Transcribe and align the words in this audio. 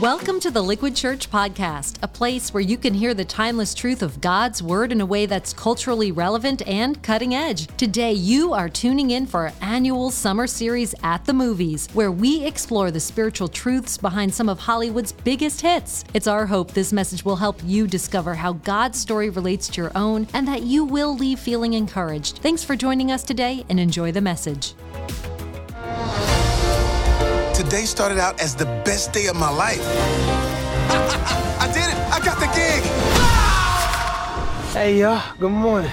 Welcome 0.00 0.40
to 0.40 0.50
the 0.50 0.60
Liquid 0.60 0.94
Church 0.94 1.30
Podcast, 1.30 1.96
a 2.02 2.08
place 2.08 2.52
where 2.52 2.60
you 2.60 2.76
can 2.76 2.92
hear 2.92 3.14
the 3.14 3.24
timeless 3.24 3.72
truth 3.72 4.02
of 4.02 4.20
God's 4.20 4.62
Word 4.62 4.92
in 4.92 5.00
a 5.00 5.06
way 5.06 5.24
that's 5.24 5.54
culturally 5.54 6.12
relevant 6.12 6.60
and 6.68 7.02
cutting 7.02 7.34
edge. 7.34 7.66
Today, 7.78 8.12
you 8.12 8.52
are 8.52 8.68
tuning 8.68 9.12
in 9.12 9.24
for 9.24 9.46
our 9.46 9.52
annual 9.62 10.10
summer 10.10 10.46
series 10.46 10.94
at 11.02 11.24
the 11.24 11.32
movies, 11.32 11.88
where 11.94 12.12
we 12.12 12.44
explore 12.44 12.90
the 12.90 13.00
spiritual 13.00 13.48
truths 13.48 13.96
behind 13.96 14.34
some 14.34 14.50
of 14.50 14.58
Hollywood's 14.58 15.12
biggest 15.12 15.62
hits. 15.62 16.04
It's 16.12 16.26
our 16.26 16.44
hope 16.44 16.72
this 16.72 16.92
message 16.92 17.24
will 17.24 17.36
help 17.36 17.58
you 17.64 17.86
discover 17.86 18.34
how 18.34 18.52
God's 18.52 19.00
story 19.00 19.30
relates 19.30 19.66
to 19.68 19.80
your 19.80 19.92
own 19.94 20.28
and 20.34 20.46
that 20.46 20.64
you 20.64 20.84
will 20.84 21.16
leave 21.16 21.38
feeling 21.38 21.72
encouraged. 21.72 22.40
Thanks 22.40 22.62
for 22.62 22.76
joining 22.76 23.10
us 23.10 23.24
today 23.24 23.64
and 23.70 23.80
enjoy 23.80 24.12
the 24.12 24.20
message. 24.20 24.74
Today 27.66 27.84
started 27.84 28.18
out 28.18 28.40
as 28.40 28.54
the 28.54 28.64
best 28.84 29.12
day 29.12 29.26
of 29.26 29.34
my 29.34 29.50
life. 29.50 29.80
I, 29.82 31.58
I, 31.58 31.66
I 31.66 31.72
did 31.72 31.82
it! 31.82 31.98
I 32.14 32.20
got 32.24 32.38
the 32.38 32.46
gig! 32.54 32.84
Hey, 34.72 35.00
y'all. 35.00 35.20
Good 35.40 35.50
morning. 35.50 35.90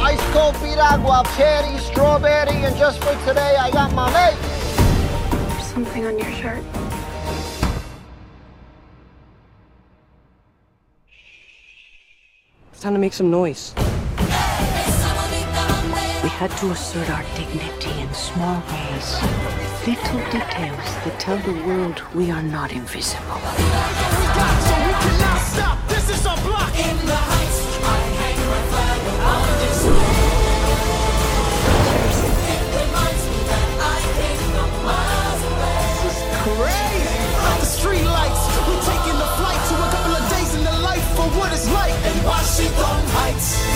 Ice 0.00 0.22
cold 0.32 0.54
piragua, 0.54 1.24
cherry, 1.36 1.76
strawberry, 1.78 2.54
and 2.62 2.76
just 2.76 3.02
for 3.02 3.14
today, 3.26 3.56
I 3.56 3.68
got 3.72 3.92
my 3.94 4.08
mamey. 4.12 5.48
There's 5.48 5.66
something 5.66 6.06
on 6.06 6.18
your 6.20 6.30
shirt. 6.30 6.62
It's 12.70 12.80
time 12.80 12.92
to 12.92 13.00
make 13.00 13.12
some 13.12 13.28
noise. 13.28 13.74
We 16.22 16.30
had 16.30 16.52
to 16.58 16.70
assert 16.70 17.10
our 17.10 17.24
dignity 17.34 18.00
in 18.00 18.14
small 18.14 18.62
ways. 18.70 19.73
Little 19.86 20.20
details 20.30 20.88
that 21.04 21.20
tell 21.20 21.36
the 21.36 21.52
world 21.66 22.00
we 22.14 22.30
are 22.30 22.42
not 22.42 22.72
invisible. 22.72 23.20
Crazy! 36.44 37.04
The 37.60 37.66
street 37.66 38.04
lights, 38.04 38.40
we 38.64 38.74
taking 38.88 39.18
the 39.20 39.28
flight 39.36 39.60
to 39.68 39.74
a 39.76 39.88
couple 39.92 40.16
of 40.16 40.24
days 40.30 40.54
in 40.54 40.64
the 40.64 40.78
life 40.80 41.04
for 41.14 41.28
what 41.36 41.52
it's 41.52 41.68
like 41.70 41.92
in 41.92 42.24
Washington 42.24 43.04
Heights. 43.12 43.73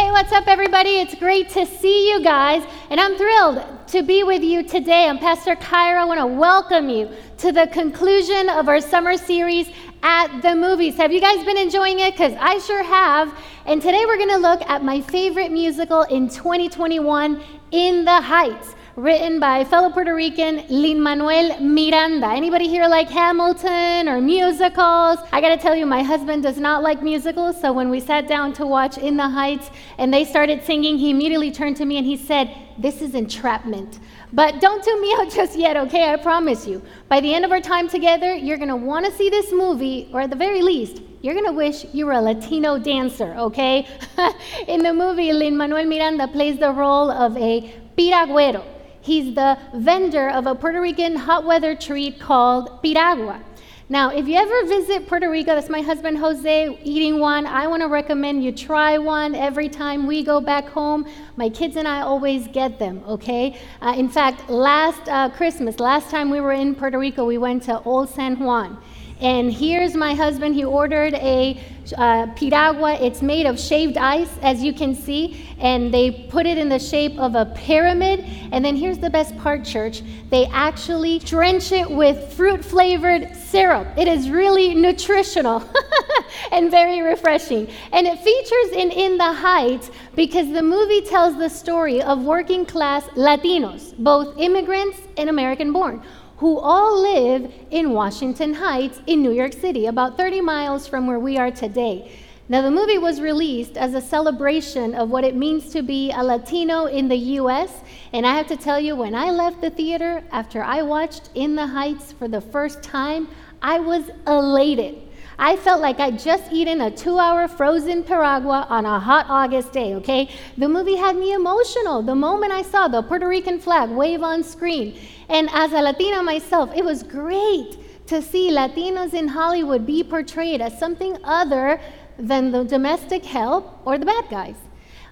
Hey, 0.00 0.10
what's 0.10 0.32
up, 0.32 0.48
everybody? 0.48 0.92
It's 0.92 1.14
great 1.14 1.50
to 1.50 1.66
see 1.66 2.08
you 2.10 2.22
guys, 2.22 2.66
and 2.88 2.98
I'm 2.98 3.18
thrilled 3.18 3.62
to 3.88 4.02
be 4.02 4.22
with 4.22 4.42
you 4.42 4.62
today. 4.62 5.06
I'm 5.06 5.18
Pastor 5.18 5.54
Kyra. 5.54 5.98
I 5.98 6.04
want 6.06 6.18
to 6.18 6.26
welcome 6.26 6.88
you 6.88 7.10
to 7.36 7.52
the 7.52 7.66
conclusion 7.66 8.48
of 8.48 8.66
our 8.66 8.80
summer 8.80 9.18
series 9.18 9.70
at 10.02 10.40
the 10.40 10.56
movies. 10.56 10.96
Have 10.96 11.12
you 11.12 11.20
guys 11.20 11.44
been 11.44 11.58
enjoying 11.58 11.98
it? 11.98 12.12
Because 12.12 12.32
I 12.40 12.60
sure 12.60 12.82
have. 12.82 13.38
And 13.66 13.82
today 13.82 14.06
we're 14.06 14.16
going 14.16 14.30
to 14.30 14.38
look 14.38 14.62
at 14.70 14.82
my 14.82 15.02
favorite 15.02 15.52
musical 15.52 16.04
in 16.04 16.30
2021, 16.30 17.42
In 17.70 18.06
the 18.06 18.22
Heights 18.22 18.74
written 18.96 19.38
by 19.38 19.64
fellow 19.64 19.90
Puerto 19.90 20.14
Rican 20.14 20.64
Lin 20.68 21.00
Manuel 21.00 21.60
Miranda. 21.60 22.26
Anybody 22.28 22.68
here 22.68 22.88
like 22.88 23.08
Hamilton 23.08 24.08
or 24.08 24.20
musicals? 24.20 25.18
I 25.32 25.40
gotta 25.40 25.56
tell 25.56 25.76
you, 25.76 25.86
my 25.86 26.02
husband 26.02 26.42
does 26.42 26.58
not 26.58 26.82
like 26.82 27.02
musicals, 27.02 27.60
so 27.60 27.72
when 27.72 27.88
we 27.88 28.00
sat 28.00 28.26
down 28.26 28.52
to 28.54 28.66
watch 28.66 28.98
In 28.98 29.16
the 29.16 29.28
Heights 29.28 29.70
and 29.98 30.12
they 30.12 30.24
started 30.24 30.64
singing, 30.64 30.98
he 30.98 31.10
immediately 31.10 31.52
turned 31.52 31.76
to 31.76 31.84
me 31.84 31.98
and 31.98 32.06
he 32.06 32.16
said, 32.16 32.52
This 32.78 33.00
is 33.00 33.14
entrapment. 33.14 34.00
But 34.32 34.60
don't 34.60 34.82
tune 34.82 35.00
me 35.00 35.14
out 35.18 35.30
just 35.34 35.56
yet, 35.56 35.76
okay? 35.76 36.12
I 36.12 36.16
promise 36.16 36.66
you. 36.66 36.82
By 37.08 37.20
the 37.20 37.32
end 37.32 37.44
of 37.44 37.52
our 37.52 37.60
time 37.60 37.88
together, 37.88 38.34
you're 38.34 38.58
gonna 38.58 38.76
wanna 38.76 39.12
see 39.12 39.30
this 39.30 39.52
movie, 39.52 40.10
or 40.12 40.22
at 40.22 40.30
the 40.30 40.36
very 40.36 40.62
least, 40.62 41.00
you're 41.22 41.34
gonna 41.34 41.52
wish 41.52 41.84
you 41.92 42.06
were 42.06 42.12
a 42.12 42.20
Latino 42.20 42.78
dancer, 42.78 43.34
okay? 43.34 43.86
In 44.66 44.82
the 44.82 44.92
movie, 44.92 45.32
Lin 45.32 45.56
Manuel 45.56 45.84
Miranda 45.84 46.26
plays 46.26 46.58
the 46.58 46.72
role 46.72 47.10
of 47.10 47.36
a 47.36 47.72
piragüero. 47.96 48.79
He's 49.10 49.34
the 49.34 49.58
vendor 49.74 50.28
of 50.30 50.46
a 50.46 50.54
Puerto 50.54 50.80
Rican 50.80 51.16
hot 51.16 51.44
weather 51.44 51.74
treat 51.74 52.20
called 52.20 52.80
piragua. 52.80 53.42
Now, 53.88 54.10
if 54.10 54.28
you 54.28 54.36
ever 54.36 54.66
visit 54.66 55.08
Puerto 55.08 55.28
Rico, 55.28 55.52
that's 55.52 55.68
my 55.68 55.80
husband 55.80 56.16
Jose 56.18 56.78
eating 56.84 57.18
one. 57.18 57.44
I 57.44 57.66
want 57.66 57.82
to 57.82 57.88
recommend 57.88 58.44
you 58.44 58.52
try 58.52 58.98
one 58.98 59.34
every 59.34 59.68
time 59.68 60.06
we 60.06 60.22
go 60.22 60.40
back 60.40 60.68
home. 60.68 61.08
My 61.34 61.48
kids 61.48 61.74
and 61.74 61.88
I 61.88 62.02
always 62.02 62.46
get 62.46 62.78
them, 62.78 63.02
okay? 63.04 63.58
Uh, 63.82 63.94
in 63.96 64.08
fact, 64.08 64.48
last 64.48 65.08
uh, 65.08 65.28
Christmas, 65.30 65.80
last 65.80 66.08
time 66.08 66.30
we 66.30 66.40
were 66.40 66.52
in 66.52 66.76
Puerto 66.76 66.96
Rico, 66.96 67.26
we 67.26 67.36
went 67.36 67.64
to 67.64 67.82
Old 67.82 68.10
San 68.10 68.38
Juan. 68.38 68.78
And 69.20 69.52
here's 69.52 69.94
my 69.94 70.14
husband. 70.14 70.54
He 70.54 70.64
ordered 70.64 71.12
a 71.14 71.60
uh, 71.96 72.26
piragua. 72.34 72.94
It's 72.94 73.20
made 73.20 73.44
of 73.44 73.60
shaved 73.60 73.98
ice, 73.98 74.30
as 74.40 74.62
you 74.62 74.72
can 74.72 74.94
see, 74.94 75.46
and 75.58 75.92
they 75.92 76.10
put 76.10 76.46
it 76.46 76.56
in 76.56 76.70
the 76.70 76.78
shape 76.78 77.18
of 77.18 77.34
a 77.34 77.46
pyramid. 77.54 78.20
And 78.52 78.64
then 78.64 78.76
here's 78.76 78.98
the 78.98 79.10
best 79.10 79.36
part, 79.38 79.64
church. 79.64 80.02
They 80.30 80.46
actually 80.46 81.18
drench 81.18 81.70
it 81.72 81.90
with 81.90 82.32
fruit 82.32 82.64
flavored 82.64 83.36
syrup. 83.36 83.88
It 83.98 84.08
is 84.08 84.30
really 84.30 84.74
nutritional 84.74 85.62
and 86.52 86.70
very 86.70 87.02
refreshing. 87.02 87.68
And 87.92 88.06
it 88.06 88.18
features 88.20 88.72
in 88.72 88.90
In 88.90 89.18
the 89.18 89.32
Heights 89.32 89.90
because 90.14 90.50
the 90.50 90.62
movie 90.62 91.02
tells 91.02 91.36
the 91.36 91.50
story 91.50 92.00
of 92.00 92.22
working 92.22 92.64
class 92.64 93.04
Latinos, 93.16 93.94
both 93.98 94.38
immigrants 94.38 94.98
and 95.18 95.28
American 95.28 95.72
born 95.72 96.02
who 96.40 96.58
all 96.58 97.02
live 97.02 97.52
in 97.70 97.92
Washington 97.92 98.54
Heights 98.54 99.02
in 99.06 99.20
New 99.20 99.30
York 99.30 99.52
City, 99.52 99.84
about 99.84 100.16
30 100.16 100.40
miles 100.40 100.86
from 100.86 101.06
where 101.06 101.18
we 101.18 101.36
are 101.36 101.50
today. 101.50 102.10
Now, 102.48 102.62
the 102.62 102.70
movie 102.70 102.96
was 102.96 103.20
released 103.20 103.76
as 103.76 103.92
a 103.92 104.00
celebration 104.00 104.94
of 104.94 105.10
what 105.10 105.22
it 105.22 105.36
means 105.36 105.70
to 105.74 105.82
be 105.82 106.10
a 106.12 106.24
Latino 106.24 106.86
in 106.86 107.08
the 107.08 107.16
US. 107.40 107.82
And 108.14 108.26
I 108.26 108.34
have 108.34 108.46
to 108.46 108.56
tell 108.56 108.80
you, 108.80 108.96
when 108.96 109.14
I 109.14 109.30
left 109.30 109.60
the 109.60 109.68
theater 109.68 110.24
after 110.32 110.62
I 110.62 110.80
watched 110.80 111.28
In 111.34 111.56
the 111.56 111.66
Heights 111.66 112.12
for 112.12 112.26
the 112.26 112.40
first 112.40 112.82
time, 112.82 113.28
I 113.60 113.78
was 113.78 114.04
elated. 114.26 115.09
I 115.42 115.56
felt 115.56 115.80
like 115.80 115.98
I'd 116.00 116.18
just 116.18 116.52
eaten 116.52 116.82
a 116.82 116.90
two 116.90 117.18
hour 117.18 117.48
frozen 117.48 118.04
piragua 118.04 118.66
on 118.68 118.84
a 118.84 119.00
hot 119.00 119.24
August 119.30 119.72
day, 119.72 119.94
okay? 119.94 120.28
The 120.58 120.68
movie 120.68 120.96
had 120.96 121.16
me 121.16 121.32
emotional 121.32 122.02
the 122.02 122.14
moment 122.14 122.52
I 122.52 122.60
saw 122.60 122.88
the 122.88 123.02
Puerto 123.02 123.26
Rican 123.26 123.58
flag 123.58 123.88
wave 123.88 124.22
on 124.22 124.44
screen. 124.44 124.98
And 125.30 125.48
as 125.54 125.72
a 125.72 125.80
Latina 125.80 126.22
myself, 126.22 126.70
it 126.76 126.84
was 126.84 127.02
great 127.02 127.78
to 128.08 128.20
see 128.20 128.50
Latinos 128.50 129.14
in 129.14 129.28
Hollywood 129.28 129.86
be 129.86 130.04
portrayed 130.04 130.60
as 130.60 130.78
something 130.78 131.16
other 131.24 131.80
than 132.18 132.52
the 132.52 132.64
domestic 132.64 133.24
help 133.24 133.80
or 133.86 133.96
the 133.96 134.04
bad 134.04 134.28
guys. 134.28 134.56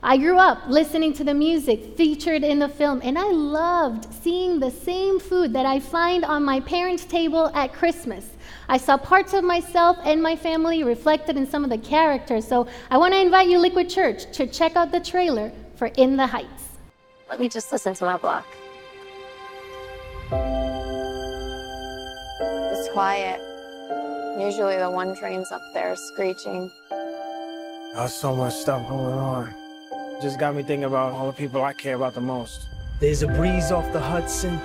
I 0.02 0.18
grew 0.18 0.36
up 0.36 0.68
listening 0.68 1.14
to 1.14 1.24
the 1.24 1.32
music 1.32 1.96
featured 1.96 2.44
in 2.44 2.58
the 2.58 2.68
film, 2.68 3.00
and 3.02 3.18
I 3.18 3.30
loved 3.30 4.12
seeing 4.22 4.60
the 4.60 4.70
same 4.70 5.18
food 5.20 5.54
that 5.54 5.64
I 5.64 5.80
find 5.80 6.22
on 6.22 6.44
my 6.44 6.60
parents' 6.60 7.06
table 7.06 7.50
at 7.54 7.72
Christmas. 7.72 8.36
I 8.70 8.76
saw 8.76 8.98
parts 8.98 9.32
of 9.32 9.44
myself 9.44 9.96
and 10.04 10.22
my 10.22 10.36
family 10.36 10.84
reflected 10.84 11.38
in 11.38 11.46
some 11.46 11.64
of 11.64 11.70
the 11.70 11.78
characters. 11.78 12.46
So 12.46 12.68
I 12.90 12.98
want 12.98 13.14
to 13.14 13.20
invite 13.20 13.48
you, 13.48 13.58
Liquid 13.58 13.88
Church, 13.88 14.30
to 14.32 14.46
check 14.46 14.76
out 14.76 14.92
the 14.92 15.00
trailer 15.00 15.50
for 15.76 15.86
In 15.96 16.16
the 16.16 16.26
Heights. 16.26 16.76
Let 17.30 17.40
me 17.40 17.48
just 17.48 17.72
listen 17.72 17.94
to 17.94 18.04
my 18.04 18.18
block. 18.18 18.46
It's 22.72 22.92
quiet. 22.92 23.40
Usually 24.38 24.76
the 24.76 24.90
one 24.90 25.16
train's 25.16 25.50
up 25.50 25.62
there 25.72 25.96
screeching. 25.96 26.70
There's 26.90 28.12
so 28.12 28.36
much 28.36 28.52
stuff 28.52 28.86
going 28.86 29.14
on. 29.14 29.54
Just 30.20 30.38
got 30.38 30.54
me 30.54 30.62
thinking 30.62 30.84
about 30.84 31.14
all 31.14 31.26
the 31.26 31.32
people 31.32 31.64
I 31.64 31.72
care 31.72 31.94
about 31.94 32.14
the 32.14 32.20
most. 32.20 32.68
There's 33.00 33.22
a 33.22 33.28
breeze 33.28 33.72
off 33.72 33.90
the 33.94 34.00
Hudson. 34.00 34.60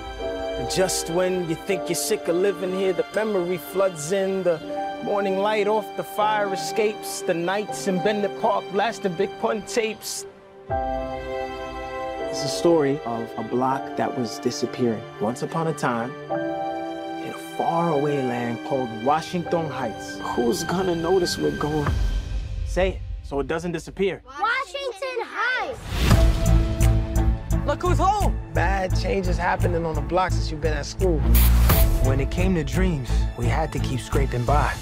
And 0.60 0.70
just 0.70 1.10
when 1.10 1.50
you 1.50 1.56
think 1.56 1.90
you're 1.90 1.96
sick 1.96 2.28
of 2.28 2.36
living 2.36 2.72
here, 2.72 2.94
the 2.94 3.06
memory 3.16 3.58
floods 3.58 4.12
in. 4.12 4.44
The 4.44 4.60
morning 5.04 5.38
light 5.38 5.68
off 5.68 5.86
the 5.98 6.04
fire 6.04 6.54
escapes. 6.54 7.22
The 7.22 7.34
nights 7.34 7.88
in 7.88 7.98
Bennett 8.04 8.40
Park 8.40 8.64
blasting 8.72 9.16
Big 9.16 9.32
Pun 9.40 9.64
tapes. 9.64 10.26
It's 10.70 12.44
a 12.44 12.48
story 12.48 13.00
of 13.06 13.30
a 13.38 13.44
block 13.44 13.98
that 13.98 14.18
was 14.18 14.40
disappearing 14.40 15.02
once 15.20 15.42
upon 15.42 15.68
a 15.68 15.74
time 15.74 16.12
in 16.32 17.30
a 17.30 17.38
faraway 17.58 18.18
land 18.18 18.60
called 18.68 18.90
Washington 19.04 19.70
Heights. 19.70 20.20
Who's 20.20 20.64
gonna 20.64 20.96
notice 20.96 21.38
we're 21.38 21.58
going? 21.58 21.92
Say 22.66 22.90
it 22.90 23.02
so 23.24 23.40
it 23.40 23.48
doesn't 23.48 23.72
disappear. 23.72 24.22
Washington 24.26 24.53
Look 27.66 27.82
who's 27.82 27.98
home! 27.98 28.38
Bad 28.54 28.94
changes 29.00 29.38
happening 29.38 29.86
on 29.86 29.96
the 29.96 30.02
block 30.02 30.32
since 30.32 30.52
you've 30.52 30.60
been 30.60 30.74
at 30.74 30.86
school. 30.86 31.20
When 32.04 32.20
it 32.20 32.30
came 32.30 32.56
to 32.56 32.64
dreams, 32.64 33.10
we 33.38 33.46
had 33.46 33.72
to 33.72 33.80
keep 33.80 34.02
scraping 34.02 34.44
by. 34.44 34.74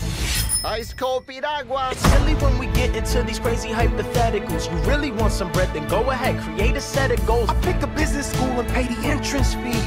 Ice 0.66 0.92
cold 0.92 1.28
piragua. 1.28 1.90
It's 1.92 2.02
silly 2.02 2.34
when 2.36 2.58
we 2.58 2.66
get 2.68 2.96
into 2.96 3.22
these 3.22 3.38
crazy 3.38 3.70
hypotheticals. 3.70 4.72
You 4.72 4.90
really 4.90 5.12
want 5.12 5.32
some 5.32 5.52
bread, 5.52 5.72
then 5.76 5.88
go 5.88 6.10
ahead, 6.10 6.42
create 6.42 6.76
a 6.76 6.82
set 6.82 7.12
of 7.12 7.24
goals. 7.28 7.50
I 7.50 7.54
pick 7.62 7.84
a 7.84 7.88
business 7.88 8.32
school 8.32 8.60
and 8.60 8.68
pay 8.70 8.88
the 8.88 9.00
entrance 9.08 9.54
fee. 9.54 9.80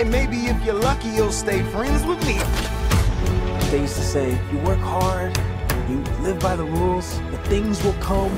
And 0.00 0.10
maybe 0.10 0.46
if 0.46 0.60
you're 0.64 0.74
lucky, 0.74 1.10
you'll 1.10 1.30
stay 1.30 1.62
friends 1.70 2.04
with 2.04 2.18
me. 2.26 2.38
they 3.70 3.82
used 3.82 3.94
to 3.94 4.02
say, 4.02 4.36
you 4.50 4.58
work 4.58 4.80
hard, 4.80 5.38
you 5.88 5.98
live 6.20 6.40
by 6.40 6.56
the 6.56 6.64
rules, 6.64 7.20
the 7.30 7.38
things 7.44 7.80
will 7.84 8.00
come, 8.00 8.32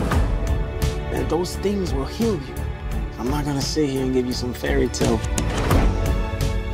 and 1.15 1.27
those 1.31 1.57
things 1.57 1.95
will 1.95 2.05
heal 2.05 2.35
you. 2.35 2.62
I'm 3.23 3.31
not 3.31 3.45
gonna 3.45 3.63
sit 3.63 3.89
here 3.89 4.03
and 4.03 4.13
give 4.13 4.27
you 4.27 4.33
some 4.33 4.53
fairy 4.53 4.89
tale. 4.89 5.21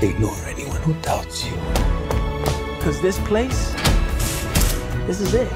Ignore 0.00 0.34
anyone 0.46 0.80
who 0.80 0.94
doubts 1.02 1.44
you. 1.44 1.52
Cause 2.80 3.02
this 3.02 3.18
place, 3.28 3.74
this 5.06 5.20
is 5.20 5.34
it. 5.34 5.52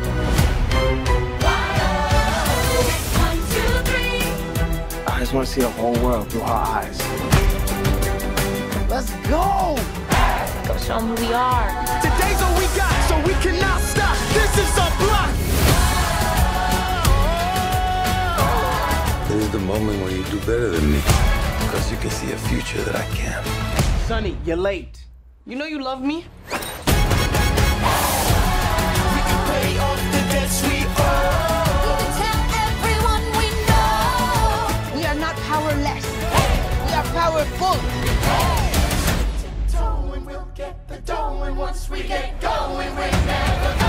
I 5.06 5.17
just 5.19 5.33
wanna 5.33 5.47
see 5.47 5.62
the 5.62 5.71
whole 5.71 5.94
world 6.05 6.29
through 6.31 6.43
her 6.43 6.53
eyes. 6.53 6.99
Let's 8.91 9.12
go! 9.31 9.75
Go 10.69 10.77
show 10.77 10.99
them 10.99 11.17
who 11.17 11.27
we 11.27 11.33
are. 11.33 11.69
Today's 12.03 12.43
all 12.43 12.55
we 12.59 12.67
got, 12.77 13.09
so 13.09 13.17
we 13.27 13.33
cannot 13.41 13.81
stop. 13.81 14.15
This 14.35 14.59
is 14.59 14.79
our 14.79 14.91
block. 14.99 15.42
The 19.52 19.58
moment 19.58 20.00
where 20.00 20.10
you 20.10 20.25
do 20.25 20.38
better 20.40 20.70
than 20.70 20.90
me. 20.90 20.99
Because 21.60 21.90
you 21.90 21.99
can 21.99 22.10
see 22.10 22.32
a 22.32 22.38
future 22.38 22.81
that 22.84 22.96
I 22.96 23.04
can't. 23.14 23.46
Sonny, 24.06 24.38
you're 24.46 24.56
late. 24.56 25.04
You 25.44 25.56
know 25.56 25.66
you 25.66 25.82
love 25.82 26.00
me? 26.00 26.25
We 26.50 26.58
can 29.28 29.40
pay 29.50 29.78
off 29.78 30.00
the 30.14 30.22
debts 30.32 30.62
we 30.66 30.87
owe. 30.96 31.28
We 34.96 35.04
are 35.04 35.14
not 35.14 35.37
powerless. 35.37 36.06
We 36.87 36.93
are 36.94 37.08
powerful. 37.12 37.76
And 40.14 40.26
we'll 40.26 40.48
get 40.55 40.88
the 40.88 40.98
dough, 40.98 41.43
and 41.43 41.58
once 41.58 41.90
we 41.90 42.02
get 42.02 42.40
going, 42.40 42.96
we're 42.96 43.10
never 43.26 43.81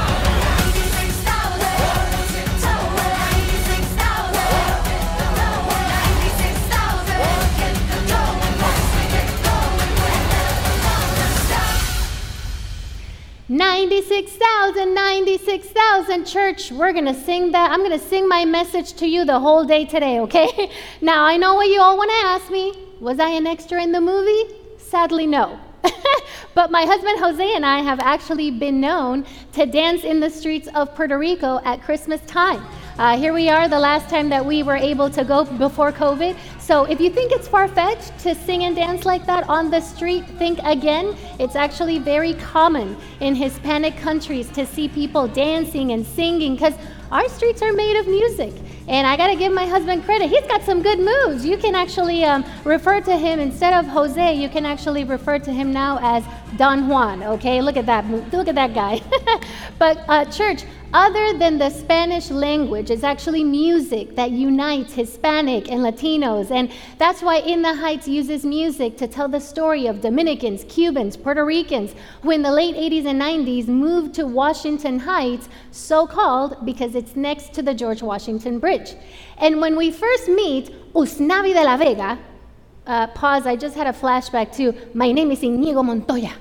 96,000, 13.54 14.96
96,000. 14.96 16.26
Church, 16.26 16.72
we're 16.72 16.92
going 16.92 17.06
to 17.06 17.14
sing 17.14 17.52
that. 17.52 17.70
I'm 17.70 17.82
going 17.82 17.92
to 17.92 18.04
sing 18.04 18.28
my 18.28 18.46
message 18.46 18.94
to 18.94 19.06
you 19.06 19.26
the 19.26 19.40
whole 19.40 19.64
day 19.64 19.86
today, 19.86 20.22
okay? 20.22 20.72
now, 21.02 21.24
I 21.24 21.38
know 21.38 21.54
what 21.54 21.68
you 21.68 21.80
all 21.80 21.96
want 21.96 22.10
to 22.10 22.28
ask 22.28 22.50
me. 22.50 22.74
Was 23.00 23.20
I 23.20 23.30
an 23.30 23.46
extra 23.46 23.84
in 23.84 23.92
the 23.92 24.02
movie? 24.02 24.56
Sadly, 24.80 25.28
no. 25.28 25.60
but 26.56 26.72
my 26.72 26.86
husband 26.86 27.20
Jose 27.20 27.56
and 27.56 27.64
I 27.64 27.82
have 27.82 28.00
actually 28.00 28.50
been 28.50 28.82
known 28.82 29.24
to 29.52 29.68
dance 29.68 30.04
in 30.04 30.20
the 30.20 30.32
streets 30.32 30.68
of 30.74 30.96
Puerto 30.96 31.20
Rico 31.20 31.62
at 31.64 31.84
Christmas 31.84 32.22
time. 32.22 32.66
Uh, 33.00 33.18
here 33.18 33.34
we 33.34 33.50
are, 33.50 33.68
the 33.68 33.80
last 33.80 34.08
time 34.08 34.30
that 34.30 34.46
we 34.46 34.62
were 34.62 34.76
able 34.76 35.10
to 35.10 35.24
go 35.24 35.44
before 35.46 35.92
COVID. 35.92 36.38
So 36.60 36.86
if 36.86 37.02
you 37.02 37.10
think 37.10 37.32
it's 37.32 37.48
far 37.48 37.68
fetched 37.68 38.20
to 38.20 38.36
sing 38.36 38.66
and 38.66 38.76
dance 38.76 39.04
like 39.04 39.26
that 39.26 39.50
on 39.50 39.72
the 39.72 39.82
street, 39.82 40.28
think 40.38 40.60
again. 40.64 41.16
It's 41.40 41.56
actually 41.56 41.98
very 41.98 42.36
common 42.36 42.96
in 43.20 43.34
Hispanic 43.34 43.98
countries 43.98 44.48
to 44.52 44.68
see 44.68 44.88
people 44.88 45.28
dancing 45.28 45.92
and 45.92 46.06
singing 46.06 46.54
because 46.54 46.76
our 47.12 47.28
streets 47.30 47.64
are 47.64 47.74
made 47.74 47.98
of 47.98 48.08
music. 48.08 48.54
And 48.88 49.08
I 49.08 49.18
gotta 49.18 49.36
give 49.36 49.52
my 49.52 49.66
husband 49.66 50.04
credit. 50.04 50.30
He's 50.30 50.46
got 50.46 50.62
some 50.62 50.84
good 50.84 51.00
moves. 51.00 51.44
You 51.44 51.58
can 51.58 51.74
actually 51.74 52.24
um, 52.24 52.46
refer 52.64 53.02
to 53.02 53.18
him 53.18 53.40
instead 53.40 53.74
of 53.74 53.88
Jose. 53.88 54.36
You 54.36 54.50
can 54.50 54.68
actually 54.68 55.04
refer 55.04 55.40
to 55.40 55.52
him 55.52 55.74
now 55.74 55.98
as 56.02 56.24
Don 56.58 56.88
Juan. 56.88 57.24
Okay, 57.24 57.60
look 57.62 57.78
at 57.78 57.88
that. 57.88 58.06
Look 58.32 58.48
at 58.48 58.56
that 58.56 58.76
guy. 58.76 59.02
but 59.80 60.04
uh, 60.08 60.26
church, 60.26 60.66
other 60.94 61.38
than 61.38 61.58
the 61.58 61.72
Spanish 61.72 62.30
language, 62.30 62.92
it's 62.92 63.04
actually 63.04 63.44
music 63.44 64.16
that 64.16 64.30
unites 64.30 64.94
Hispanic 64.94 65.72
and 65.72 65.82
Latinos. 65.82 66.52
And 66.52 66.72
that's 67.00 67.24
why 67.24 67.38
In 67.38 67.64
the 67.64 67.74
Heights 67.74 68.08
uses 68.08 68.46
music 68.46 68.96
to 68.98 69.08
tell 69.08 69.28
the 69.28 69.40
story 69.40 69.88
of 69.88 70.02
Dominicans, 70.02 70.64
Cubans, 70.66 71.18
Puerto 71.18 71.44
Ricans, 71.44 71.96
who 72.22 72.30
in 72.30 72.44
the 72.44 72.52
late 72.52 72.76
80s 72.76 73.08
and 73.08 73.20
90s 73.20 73.68
moved 73.68 74.14
to 74.16 74.28
Washington 74.28 75.00
Heights, 75.00 75.50
so 75.72 76.06
called 76.06 76.64
because 76.64 76.94
it's 76.94 77.16
next 77.16 77.54
to 77.54 77.64
the 77.64 77.74
George 77.74 78.04
Washington 78.04 78.60
Bridge. 78.60 78.94
And 79.40 79.60
when 79.60 79.76
we 79.76 79.90
first 79.90 80.28
meet 80.28 80.72
Usnavi 80.94 81.54
de 81.54 81.64
la 81.64 81.76
Vega, 81.76 82.20
uh, 82.86 83.08
pause, 83.08 83.48
I 83.48 83.56
just 83.56 83.76
had 83.76 83.88
a 83.88 83.94
flashback 83.94 84.56
to 84.58 84.74
my 84.94 85.12
name 85.12 85.32
is 85.32 85.42
Inigo 85.42 85.82
Montoya. 85.82 86.34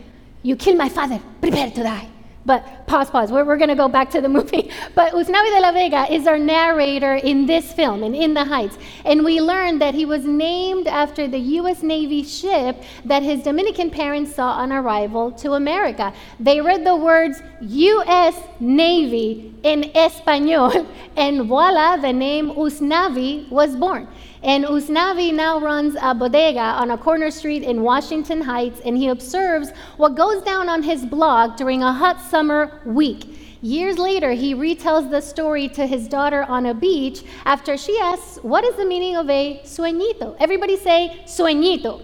You 0.42 0.56
killed 0.56 0.76
my 0.76 0.90
father, 0.90 1.20
prepare 1.40 1.70
to 1.70 1.82
die. 1.82 2.08
But 2.44 2.86
pause, 2.86 3.08
pause. 3.08 3.30
We're, 3.30 3.44
we're 3.44 3.56
going 3.56 3.68
to 3.68 3.76
go 3.76 3.88
back 3.88 4.10
to 4.10 4.20
the 4.20 4.28
movie. 4.28 4.70
But 4.94 5.12
Usnavi 5.12 5.50
de 5.54 5.60
la 5.60 5.72
Vega 5.72 6.12
is 6.12 6.26
our 6.26 6.38
narrator 6.38 7.14
in 7.14 7.46
this 7.46 7.72
film, 7.72 8.02
in 8.02 8.14
In 8.14 8.34
the 8.34 8.44
Heights. 8.44 8.76
And 9.04 9.24
we 9.24 9.40
learned 9.40 9.80
that 9.80 9.94
he 9.94 10.04
was 10.04 10.24
named 10.24 10.86
after 10.86 11.28
the 11.28 11.38
U.S. 11.38 11.82
Navy 11.82 12.24
ship 12.24 12.82
that 13.04 13.22
his 13.22 13.42
Dominican 13.42 13.90
parents 13.90 14.34
saw 14.34 14.52
on 14.52 14.72
arrival 14.72 15.30
to 15.32 15.52
America. 15.52 16.12
They 16.40 16.60
read 16.60 16.84
the 16.84 16.96
words 16.96 17.42
U.S. 17.60 18.36
Navy 18.60 19.54
in 19.62 19.84
Espanol, 19.96 20.86
and 21.16 21.46
voila, 21.46 21.96
the 21.96 22.12
name 22.12 22.50
Usnavi 22.50 23.48
was 23.50 23.76
born. 23.76 24.08
And 24.42 24.64
Usnavi 24.64 25.32
now 25.32 25.60
runs 25.60 25.96
a 26.02 26.14
bodega 26.14 26.60
on 26.60 26.90
a 26.90 26.98
corner 26.98 27.30
street 27.30 27.62
in 27.62 27.82
Washington 27.82 28.40
Heights, 28.40 28.80
and 28.84 28.96
he 28.96 29.06
observes 29.06 29.70
what 29.98 30.16
goes 30.16 30.42
down 30.42 30.68
on 30.68 30.82
his 30.82 31.06
blog 31.06 31.56
during 31.56 31.82
a 31.84 31.92
hot 31.92 32.20
summer 32.20 32.80
week. 32.84 33.38
Years 33.62 33.98
later, 33.98 34.32
he 34.32 34.52
retells 34.56 35.08
the 35.08 35.20
story 35.20 35.68
to 35.68 35.86
his 35.86 36.08
daughter 36.08 36.42
on 36.42 36.66
a 36.66 36.74
beach 36.74 37.22
after 37.44 37.76
she 37.76 37.96
asks, 38.00 38.38
What 38.42 38.64
is 38.64 38.74
the 38.74 38.84
meaning 38.84 39.14
of 39.14 39.30
a 39.30 39.60
sueñito? 39.64 40.34
Everybody 40.40 40.76
say 40.76 41.22
sueñito. 41.24 42.02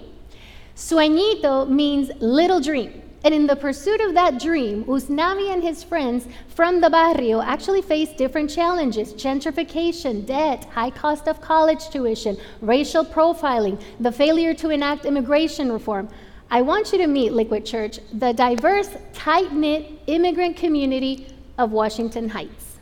Sueñito 0.77 1.69
means 1.69 2.13
little 2.21 2.61
dream. 2.61 3.03
And 3.25 3.35
in 3.35 3.47
the 3.47 3.57
pursuit 3.57 4.01
of 4.01 4.15
that 4.15 4.41
dream, 4.41 4.85
Usnavi 4.85 5.53
and 5.53 5.63
his 5.63 5.83
friends 5.83 6.27
from 6.49 6.81
the 6.81 6.89
barrio 6.89 7.41
actually 7.41 7.83
faced 7.83 8.17
different 8.17 8.49
challenges 8.49 9.13
gentrification, 9.13 10.25
debt, 10.25 10.65
high 10.67 10.91
cost 10.91 11.27
of 11.27 11.41
college 11.41 11.89
tuition, 11.91 12.37
racial 12.61 13.05
profiling, 13.05 13.81
the 13.99 14.13
failure 14.13 14.55
to 14.55 14.71
enact 14.71 15.05
immigration 15.05 15.73
reform. 15.73 16.09
I 16.51 16.63
want 16.63 16.93
you 16.93 16.99
to 16.99 17.07
meet 17.07 17.33
Liquid 17.33 17.67
Church, 17.67 17.99
the 18.13 18.33
diverse, 18.33 18.91
tight 19.13 19.53
knit 19.53 19.91
immigrant 20.07 20.57
community 20.57 21.27
of 21.59 21.73
Washington 21.73 22.29
Heights. 22.29 22.79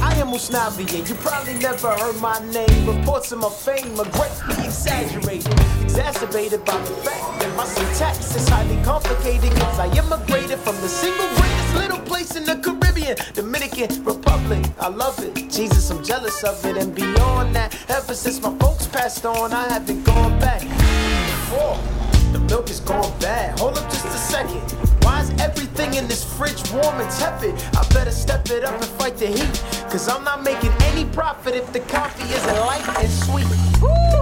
I 0.00 0.14
am 0.18 0.28
Usnavi, 0.28 0.98
and 0.98 1.08
you 1.08 1.14
probably 1.16 1.54
never 1.54 1.90
heard 1.96 2.20
my 2.20 2.38
name. 2.52 2.86
Reports 2.86 3.32
of 3.32 3.40
my 3.40 3.48
fame 3.48 3.98
are 3.98 4.08
greatly 4.10 4.64
exaggerated, 4.64 5.52
exacerbated 5.94 6.64
by 6.64 6.76
the 6.78 6.94
fact 7.06 7.38
that 7.38 7.56
my 7.56 7.64
syntax 7.64 8.34
is 8.34 8.48
highly 8.48 8.82
complicated. 8.82 9.52
Cause 9.52 9.78
I 9.78 9.86
immigrated 9.96 10.58
from 10.58 10.74
the 10.80 10.88
single 10.88 11.28
greatest 11.36 11.74
little 11.76 12.00
place 12.00 12.34
in 12.34 12.42
the 12.44 12.56
Caribbean, 12.56 13.16
Dominican 13.32 14.04
Republic. 14.04 14.66
I 14.80 14.88
love 14.88 15.16
it. 15.20 15.34
Jesus, 15.48 15.88
I'm 15.90 16.02
jealous 16.02 16.42
of 16.42 16.64
it. 16.66 16.76
And 16.76 16.92
beyond 16.94 17.54
that, 17.54 17.78
ever 17.88 18.12
since 18.14 18.42
my 18.42 18.52
folks 18.58 18.88
passed 18.88 19.24
on, 19.24 19.52
I 19.52 19.68
haven't 19.68 20.02
gone 20.02 20.36
back. 20.40 20.62
Oh, 21.62 21.78
the 22.32 22.40
milk 22.40 22.70
is 22.70 22.80
gone 22.80 23.16
bad. 23.20 23.56
Hold 23.60 23.78
up 23.78 23.84
just 23.84 24.06
a 24.06 24.18
second. 24.34 24.62
Why 25.04 25.20
is 25.20 25.30
everything 25.40 25.94
in 25.94 26.08
this 26.08 26.24
fridge 26.24 26.60
warm 26.72 27.00
and 27.00 27.10
tepid? 27.12 27.54
I 27.78 27.86
better 27.94 28.10
step 28.10 28.50
it 28.50 28.64
up 28.64 28.74
and 28.74 28.90
fight 28.98 29.16
the 29.16 29.28
heat. 29.28 29.62
Cause 29.92 30.08
I'm 30.08 30.24
not 30.24 30.42
making 30.42 30.72
any 30.90 31.04
profit 31.04 31.54
if 31.54 31.72
the 31.72 31.80
coffee 31.80 32.24
isn't 32.34 32.58
light 32.66 32.84
and 32.98 33.08
sweet. 33.08 34.13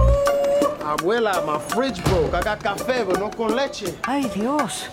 Abuela, 0.97 1.43
my 1.45 1.57
fridge 1.57 2.03
broke. 2.03 2.35
I 2.35 2.41
got 2.41 2.59
café, 2.59 3.03
but 3.05 3.19
no 3.19 3.29
con 3.29 3.55
leche. 3.55 3.91
Ay, 4.03 4.29
Dios. 4.33 4.87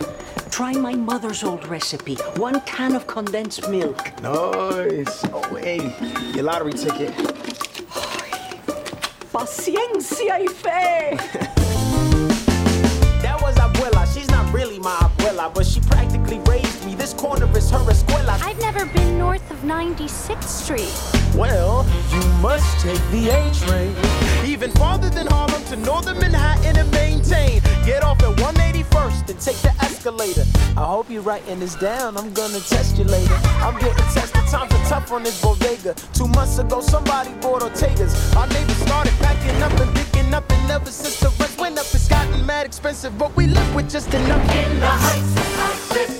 Try 0.51 0.73
my 0.73 0.95
mother's 0.95 1.45
old 1.45 1.67
recipe. 1.69 2.15
One 2.37 2.61
can 2.63 2.95
of 2.95 3.07
condensed 3.07 3.69
milk. 3.69 3.99
Nice. 4.23 5.25
Oh, 5.33 5.57
hey, 5.57 5.95
your 6.35 6.45
lottery 6.45 6.73
ticket. 6.73 7.13
Paciencia 9.31 10.39
y 10.41 10.47
fe. 10.49 11.19
That 13.23 13.39
was 13.43 13.57
Abuela. 13.57 14.07
She's 14.15 14.31
not 14.31 14.51
really 14.55 14.79
my 14.79 14.97
Abuela, 14.97 15.53
but 15.53 15.67
she 15.67 15.81
practically 15.81 16.20
raised 16.39 16.85
me. 16.87 16.95
This 16.95 17.13
corner 17.13 17.47
is 17.57 17.71
her 17.71 17.79
escuela. 17.79 18.41
I've 18.43 18.61
never 18.61 18.87
been 18.87 19.19
north 19.19 19.51
of 19.51 19.59
96th 19.59 20.45
Street. 20.45 20.93
Well, 21.37 21.87
you 22.11 22.23
must 22.41 22.81
take 22.81 23.03
the 23.11 23.31
A 23.31 23.51
train. 23.67 23.95
Even 24.45 24.71
farther 24.73 25.11
than 25.11 25.27
Harlem 25.27 25.63
to 25.65 25.77
northern 25.77 26.19
Manhattan 26.19 26.77
and 26.77 26.91
maintain. 26.93 27.61
Get 27.85 28.03
off 28.03 28.23
at 28.23 28.37
181st 28.37 29.31
and 29.31 29.41
take 29.41 29.57
the 29.59 29.75
escalator. 29.81 30.45
I 30.77 30.85
hope 30.85 31.11
you're 31.11 31.23
writing 31.23 31.61
this 31.61 31.75
down. 31.75 32.17
I'm 32.17 32.33
gonna 32.33 32.61
test 32.61 32.99
you 32.99 33.05
later. 33.05 33.35
I'm 33.61 33.79
getting 33.79 34.05
tested. 34.15 34.41
Times 34.51 34.73
are 34.73 34.85
tough 34.89 35.13
on 35.13 35.23
this 35.23 35.41
bodega. 35.41 35.95
Two 36.13 36.27
months 36.29 36.59
ago, 36.59 36.81
somebody 36.81 37.31
bought 37.41 37.63
Ortega's. 37.63 38.15
Our 38.35 38.47
neighbors 38.49 38.77
started 38.79 39.13
packing 39.21 39.63
up 39.63 39.73
and 39.79 39.95
picking 39.95 40.35
up, 40.35 40.51
and 40.51 40.71
ever 40.71 40.91
since 40.91 41.21
the 41.21 41.29
rent 41.39 41.57
went 41.59 41.79
up, 41.79 41.87
it's 41.95 42.09
gotten 42.09 42.45
mad 42.45 42.67
expensive. 42.67 43.17
But 43.17 43.37
we 43.37 43.47
live 43.47 43.75
with 43.75 43.89
just 43.89 44.13
enough. 44.13 44.43
In 44.51 44.81
the 44.81 44.87
heights, 44.87 46.20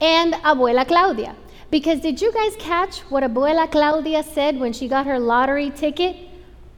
and 0.00 0.34
Abuela 0.34 0.86
Claudia. 0.86 1.34
Because 1.70 2.00
did 2.00 2.20
you 2.20 2.32
guys 2.32 2.54
catch 2.58 3.00
what 3.10 3.22
Abuela 3.22 3.70
Claudia 3.70 4.22
said 4.22 4.58
when 4.58 4.72
she 4.72 4.88
got 4.88 5.06
her 5.06 5.18
lottery 5.18 5.70
ticket? 5.70 6.16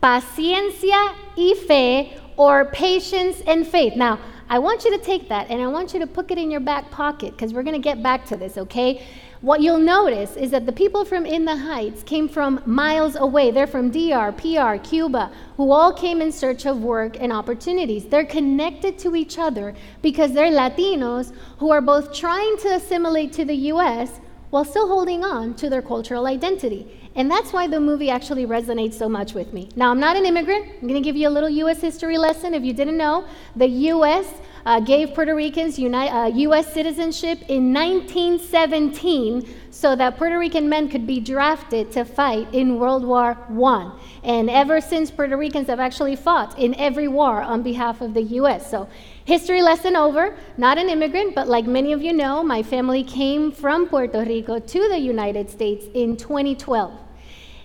Paciencia 0.02 1.14
y 1.36 1.54
fe, 1.66 2.18
or 2.36 2.66
patience 2.66 3.42
and 3.46 3.66
faith. 3.66 3.96
Now, 3.96 4.18
I 4.48 4.58
want 4.58 4.84
you 4.84 4.96
to 4.96 5.04
take 5.04 5.28
that 5.28 5.50
and 5.50 5.60
I 5.60 5.66
want 5.66 5.92
you 5.92 6.00
to 6.00 6.06
put 6.06 6.30
it 6.30 6.38
in 6.38 6.50
your 6.50 6.60
back 6.60 6.90
pocket 6.90 7.32
because 7.32 7.52
we're 7.52 7.62
going 7.62 7.74
to 7.74 7.82
get 7.82 8.02
back 8.02 8.24
to 8.26 8.36
this, 8.36 8.56
okay? 8.56 9.06
What 9.40 9.60
you'll 9.60 9.78
notice 9.78 10.34
is 10.34 10.50
that 10.50 10.66
the 10.66 10.72
people 10.72 11.04
from 11.04 11.24
In 11.24 11.44
the 11.44 11.54
Heights 11.54 12.02
came 12.02 12.28
from 12.28 12.60
miles 12.66 13.14
away. 13.14 13.52
They're 13.52 13.68
from 13.68 13.92
DR, 13.92 14.32
PR, 14.32 14.82
Cuba, 14.82 15.30
who 15.56 15.70
all 15.70 15.92
came 15.92 16.20
in 16.20 16.32
search 16.32 16.66
of 16.66 16.82
work 16.82 17.16
and 17.20 17.32
opportunities. 17.32 18.06
They're 18.06 18.24
connected 18.24 18.98
to 18.98 19.14
each 19.14 19.38
other 19.38 19.76
because 20.02 20.32
they're 20.32 20.50
Latinos 20.50 21.32
who 21.58 21.70
are 21.70 21.80
both 21.80 22.12
trying 22.12 22.56
to 22.58 22.74
assimilate 22.74 23.32
to 23.34 23.44
the 23.44 23.54
US 23.72 24.18
while 24.50 24.64
still 24.64 24.88
holding 24.88 25.24
on 25.24 25.54
to 25.54 25.70
their 25.70 25.82
cultural 25.82 26.26
identity. 26.26 26.97
And 27.18 27.28
that's 27.28 27.52
why 27.52 27.66
the 27.66 27.80
movie 27.80 28.10
actually 28.10 28.46
resonates 28.46 28.94
so 28.94 29.08
much 29.08 29.34
with 29.34 29.52
me. 29.52 29.68
Now, 29.74 29.90
I'm 29.90 29.98
not 29.98 30.16
an 30.16 30.24
immigrant. 30.24 30.66
I'm 30.80 30.86
going 30.86 31.02
to 31.02 31.04
give 31.04 31.16
you 31.16 31.26
a 31.26 31.34
little 31.36 31.48
U.S. 31.48 31.80
history 31.80 32.16
lesson 32.16 32.54
if 32.54 32.62
you 32.62 32.72
didn't 32.72 32.96
know. 32.96 33.26
The 33.56 33.66
U.S. 33.66 34.26
Uh, 34.64 34.78
gave 34.78 35.14
Puerto 35.14 35.34
Ricans 35.34 35.80
uni- 35.80 36.08
uh, 36.08 36.26
U.S. 36.26 36.72
citizenship 36.72 37.40
in 37.48 37.74
1917 37.74 39.52
so 39.72 39.96
that 39.96 40.16
Puerto 40.16 40.38
Rican 40.38 40.68
men 40.68 40.88
could 40.88 41.08
be 41.08 41.18
drafted 41.18 41.90
to 41.90 42.04
fight 42.04 42.54
in 42.54 42.78
World 42.78 43.04
War 43.04 43.36
I. 43.64 43.90
And 44.22 44.48
ever 44.48 44.80
since, 44.80 45.10
Puerto 45.10 45.36
Ricans 45.36 45.66
have 45.66 45.80
actually 45.80 46.14
fought 46.14 46.56
in 46.56 46.72
every 46.76 47.08
war 47.08 47.42
on 47.42 47.64
behalf 47.64 48.00
of 48.00 48.14
the 48.14 48.22
U.S. 48.22 48.70
So 48.70 48.88
History 49.28 49.60
lesson 49.60 49.94
over. 49.94 50.38
Not 50.56 50.78
an 50.78 50.88
immigrant, 50.88 51.34
but 51.34 51.48
like 51.48 51.66
many 51.66 51.92
of 51.92 52.00
you 52.00 52.14
know, 52.14 52.42
my 52.42 52.62
family 52.62 53.04
came 53.04 53.52
from 53.52 53.86
Puerto 53.86 54.24
Rico 54.24 54.58
to 54.58 54.88
the 54.88 54.98
United 54.98 55.50
States 55.50 55.84
in 55.92 56.16
2012. 56.16 57.07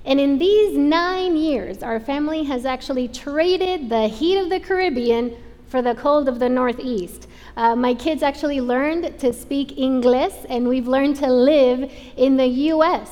And 0.06 0.20
in 0.20 0.38
these 0.38 0.78
nine 0.78 1.38
years, 1.38 1.82
our 1.82 2.00
family 2.00 2.44
has 2.44 2.66
actually 2.66 3.08
traded 3.08 3.90
the 3.90 4.08
heat 4.08 4.38
of 4.38 4.50
the 4.50 4.60
Caribbean 4.60 5.36
for 5.68 5.82
the 5.82 5.96
cold 5.96 6.28
of 6.28 6.40
the 6.40 6.50
Northeast. 6.50 7.28
Uh, 7.56 7.76
my 7.76 7.94
kids 7.94 8.22
actually 8.22 8.60
learned 8.60 9.18
to 9.20 9.32
speak 9.32 9.78
English, 9.78 10.34
and 10.50 10.68
we've 10.68 10.88
learned 10.88 11.16
to 11.16 11.28
live 11.28 11.90
in 12.18 12.36
the 12.36 12.48
US, 12.74 13.10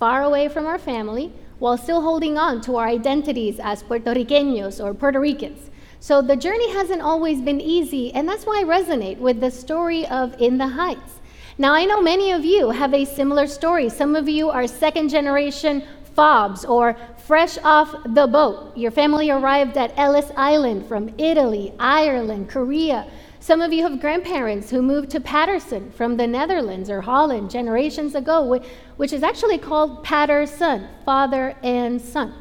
far 0.00 0.22
away 0.22 0.48
from 0.48 0.66
our 0.66 0.78
family, 0.78 1.32
while 1.60 1.78
still 1.78 2.02
holding 2.02 2.36
on 2.36 2.60
to 2.62 2.76
our 2.76 2.88
identities 2.88 3.60
as 3.60 3.84
Puerto 3.84 4.12
Ricanos 4.12 4.84
or 4.84 4.92
Puerto 4.92 5.20
Ricans. 5.20 5.70
So 6.00 6.20
the 6.20 6.34
journey 6.34 6.72
hasn't 6.72 7.02
always 7.02 7.40
been 7.40 7.60
easy, 7.60 8.12
and 8.12 8.28
that's 8.28 8.44
why 8.44 8.62
I 8.62 8.64
resonate 8.64 9.18
with 9.18 9.40
the 9.40 9.50
story 9.52 10.04
of 10.08 10.34
In 10.40 10.58
the 10.58 10.66
Heights. 10.66 11.20
Now, 11.56 11.74
I 11.74 11.84
know 11.84 12.02
many 12.02 12.32
of 12.32 12.44
you 12.44 12.70
have 12.70 12.92
a 12.92 13.04
similar 13.04 13.46
story. 13.46 13.88
Some 13.88 14.16
of 14.16 14.28
you 14.28 14.50
are 14.50 14.66
second 14.66 15.10
generation 15.10 15.84
FOBs 16.14 16.68
or 16.68 16.96
fresh 17.26 17.58
off 17.64 17.94
the 18.04 18.26
boat. 18.26 18.76
Your 18.76 18.90
family 18.90 19.30
arrived 19.30 19.76
at 19.76 19.92
Ellis 19.96 20.30
Island 20.36 20.86
from 20.86 21.14
Italy, 21.18 21.72
Ireland, 21.78 22.48
Korea. 22.48 23.06
Some 23.40 23.60
of 23.60 23.72
you 23.72 23.82
have 23.82 24.00
grandparents 24.00 24.70
who 24.70 24.82
moved 24.82 25.10
to 25.10 25.20
Paterson 25.20 25.90
from 25.92 26.16
the 26.16 26.26
Netherlands 26.26 26.88
or 26.88 27.00
Holland 27.00 27.50
generations 27.50 28.14
ago, 28.14 28.60
which 28.96 29.12
is 29.12 29.22
actually 29.22 29.58
called 29.58 30.04
Paterson, 30.04 30.86
father 31.04 31.56
and 31.62 32.00
son. 32.00 32.34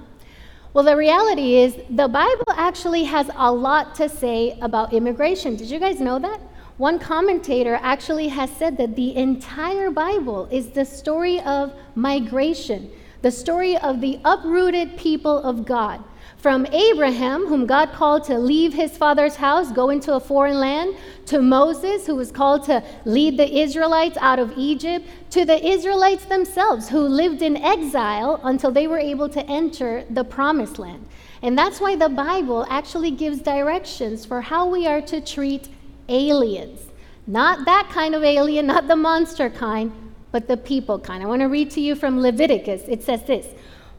Well, 0.74 0.86
the 0.86 0.96
reality 0.96 1.56
is, 1.56 1.76
the 1.90 2.08
Bible 2.08 2.46
actually 2.56 3.04
has 3.04 3.30
a 3.36 3.52
lot 3.52 3.96
to 3.96 4.08
say 4.08 4.58
about 4.62 4.94
immigration. 4.94 5.56
Did 5.56 5.70
you 5.70 5.80
guys 5.80 6.00
know 6.00 6.18
that? 6.20 6.40
One 6.78 6.98
commentator 6.98 7.78
actually 7.82 8.30
has 8.30 8.50
said 8.52 8.78
that 8.78 8.96
the 8.96 9.16
entire 9.16 9.92
Bible 9.92 10.48
is 10.52 10.70
the 10.70 10.86
story 10.86 11.42
of 11.42 11.74
migration, 11.96 12.90
the 13.22 13.32
story 13.32 13.78
of 13.78 14.02
the 14.02 14.20
uprooted 14.26 14.98
people 14.98 15.38
of 15.40 15.66
God. 15.66 16.04
From 16.38 16.66
Abraham, 16.66 17.46
whom 17.46 17.68
God 17.68 17.92
called 17.92 18.24
to 18.24 18.40
leave 18.40 18.74
his 18.74 18.98
father's 18.98 19.36
house, 19.36 19.72
go 19.72 19.92
into 19.92 20.16
a 20.16 20.20
foreign 20.20 20.60
land, 20.60 20.96
to 21.28 21.40
Moses, 21.40 22.08
who 22.08 22.16
was 22.16 22.32
called 22.32 22.64
to 22.64 22.84
lead 23.06 23.38
the 23.38 23.60
Israelites 23.60 24.18
out 24.20 24.40
of 24.40 24.52
Egypt, 24.58 25.08
to 25.30 25.46
the 25.46 25.64
Israelites 25.64 26.26
themselves, 26.26 26.90
who 26.90 27.02
lived 27.02 27.44
in 27.44 27.58
exile 27.58 28.40
until 28.44 28.72
they 28.72 28.88
were 28.88 28.98
able 28.98 29.30
to 29.30 29.46
enter 29.46 30.04
the 30.10 30.24
promised 30.24 30.80
land. 30.80 31.06
And 31.44 31.56
that's 31.56 31.80
why 31.80 31.96
the 31.96 32.10
Bible 32.10 32.66
actually 32.70 33.12
gives 33.12 33.40
directions 33.40 34.26
for 34.26 34.42
how 34.42 34.68
we 34.68 34.88
are 34.88 35.02
to 35.02 35.22
treat 35.22 35.70
aliens. 36.10 36.88
Not 37.28 37.66
that 37.66 37.90
kind 37.92 38.16
of 38.16 38.24
alien, 38.24 38.66
not 38.66 38.88
the 38.88 38.96
monster 38.96 39.50
kind, 39.50 39.92
but 40.32 40.48
the 40.48 40.58
people 40.58 41.00
kind. 41.00 41.24
I 41.24 41.28
want 41.28 41.42
to 41.42 41.48
read 41.48 41.72
to 41.72 41.82
you 41.82 41.96
from 41.96 42.20
Leviticus. 42.20 42.84
It 42.88 43.04
says 43.04 43.24
this 43.24 43.48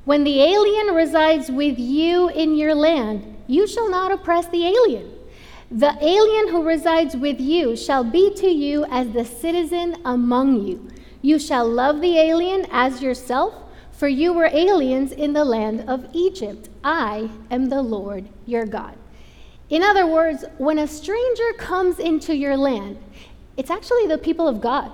when 0.05 0.25
the 0.25 0.43
alien 0.43 0.95
resides 0.95 1.51
with 1.51 1.79
you 1.79 2.29
in 2.29 2.57
your 2.57 2.75
land, 2.75 3.37
you 3.47 3.69
shall 3.69 3.89
not 3.89 4.11
oppress 4.11 4.49
the 4.49 4.67
alien. 4.67 5.13
The 5.71 5.97
alien 6.01 6.49
who 6.49 6.65
resides 6.65 7.17
with 7.17 7.41
you 7.41 7.77
shall 7.77 8.03
be 8.03 8.35
to 8.35 8.49
you 8.49 8.85
as 8.87 9.11
the 9.11 9.25
citizen 9.25 9.97
among 10.05 10.67
you. 10.67 10.89
You 11.23 11.39
shall 11.39 11.69
love 11.69 12.01
the 12.01 12.19
alien 12.19 12.67
as 12.73 13.01
yourself, 13.01 13.55
for 13.93 14.09
you 14.09 14.33
were 14.33 14.51
aliens 14.53 15.13
in 15.13 15.33
the 15.33 15.45
land 15.45 15.89
of 15.89 16.07
Egypt. 16.13 16.69
I 16.83 17.31
am 17.51 17.69
the 17.69 17.81
Lord 17.81 18.29
your 18.45 18.67
God. 18.67 18.97
In 19.71 19.83
other 19.83 20.07
words, 20.07 20.45
when 20.59 20.79
a 20.79 20.89
stranger 20.89 21.53
comes 21.57 22.01
into 22.01 22.35
your 22.35 22.57
land, 22.57 22.99
it's 23.57 23.71
actually 23.71 24.09
the 24.09 24.19
people 24.19 24.49
of 24.49 24.61
God 24.61 24.91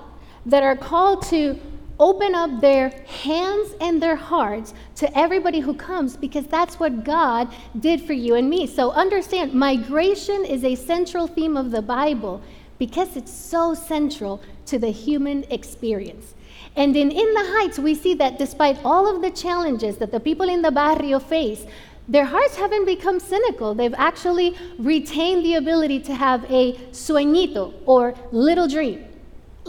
that 0.49 0.63
are 0.63 0.75
called 0.75 1.23
to 1.27 1.59
open 1.99 2.33
up 2.33 2.61
their 2.61 2.89
hands 3.05 3.75
and 3.81 4.01
their 4.01 4.15
hearts 4.15 4.73
to 4.95 5.17
everybody 5.17 5.59
who 5.59 5.73
comes 5.73 6.15
because 6.15 6.47
that's 6.47 6.79
what 6.79 7.03
God 7.03 7.53
did 7.79 8.01
for 8.01 8.13
you 8.13 8.35
and 8.35 8.49
me. 8.49 8.65
So 8.67 8.91
understand, 8.91 9.53
migration 9.53 10.45
is 10.45 10.63
a 10.63 10.75
central 10.75 11.27
theme 11.27 11.57
of 11.57 11.71
the 11.71 11.81
Bible 11.81 12.41
because 12.77 13.17
it's 13.17 13.33
so 13.33 13.73
central 13.73 14.41
to 14.67 14.79
the 14.79 14.89
human 14.89 15.43
experience. 15.49 16.35
And 16.77 16.95
in 16.95 17.11
In 17.11 17.33
the 17.33 17.45
Heights, 17.57 17.77
we 17.77 17.93
see 17.93 18.13
that 18.13 18.39
despite 18.39 18.79
all 18.85 19.13
of 19.13 19.21
the 19.21 19.31
challenges 19.31 19.97
that 19.97 20.11
the 20.11 20.19
people 20.19 20.47
in 20.47 20.61
the 20.61 20.71
barrio 20.71 21.19
face, 21.19 21.65
their 22.07 22.25
hearts 22.25 22.55
haven't 22.55 22.85
become 22.85 23.19
cynical. 23.19 23.75
They've 23.75 23.93
actually 23.97 24.55
retained 24.77 25.43
the 25.43 25.55
ability 25.55 25.99
to 26.01 26.15
have 26.15 26.45
a 26.49 26.73
sueñito 26.91 27.73
or 27.85 28.15
little 28.31 28.67
dream 28.67 29.08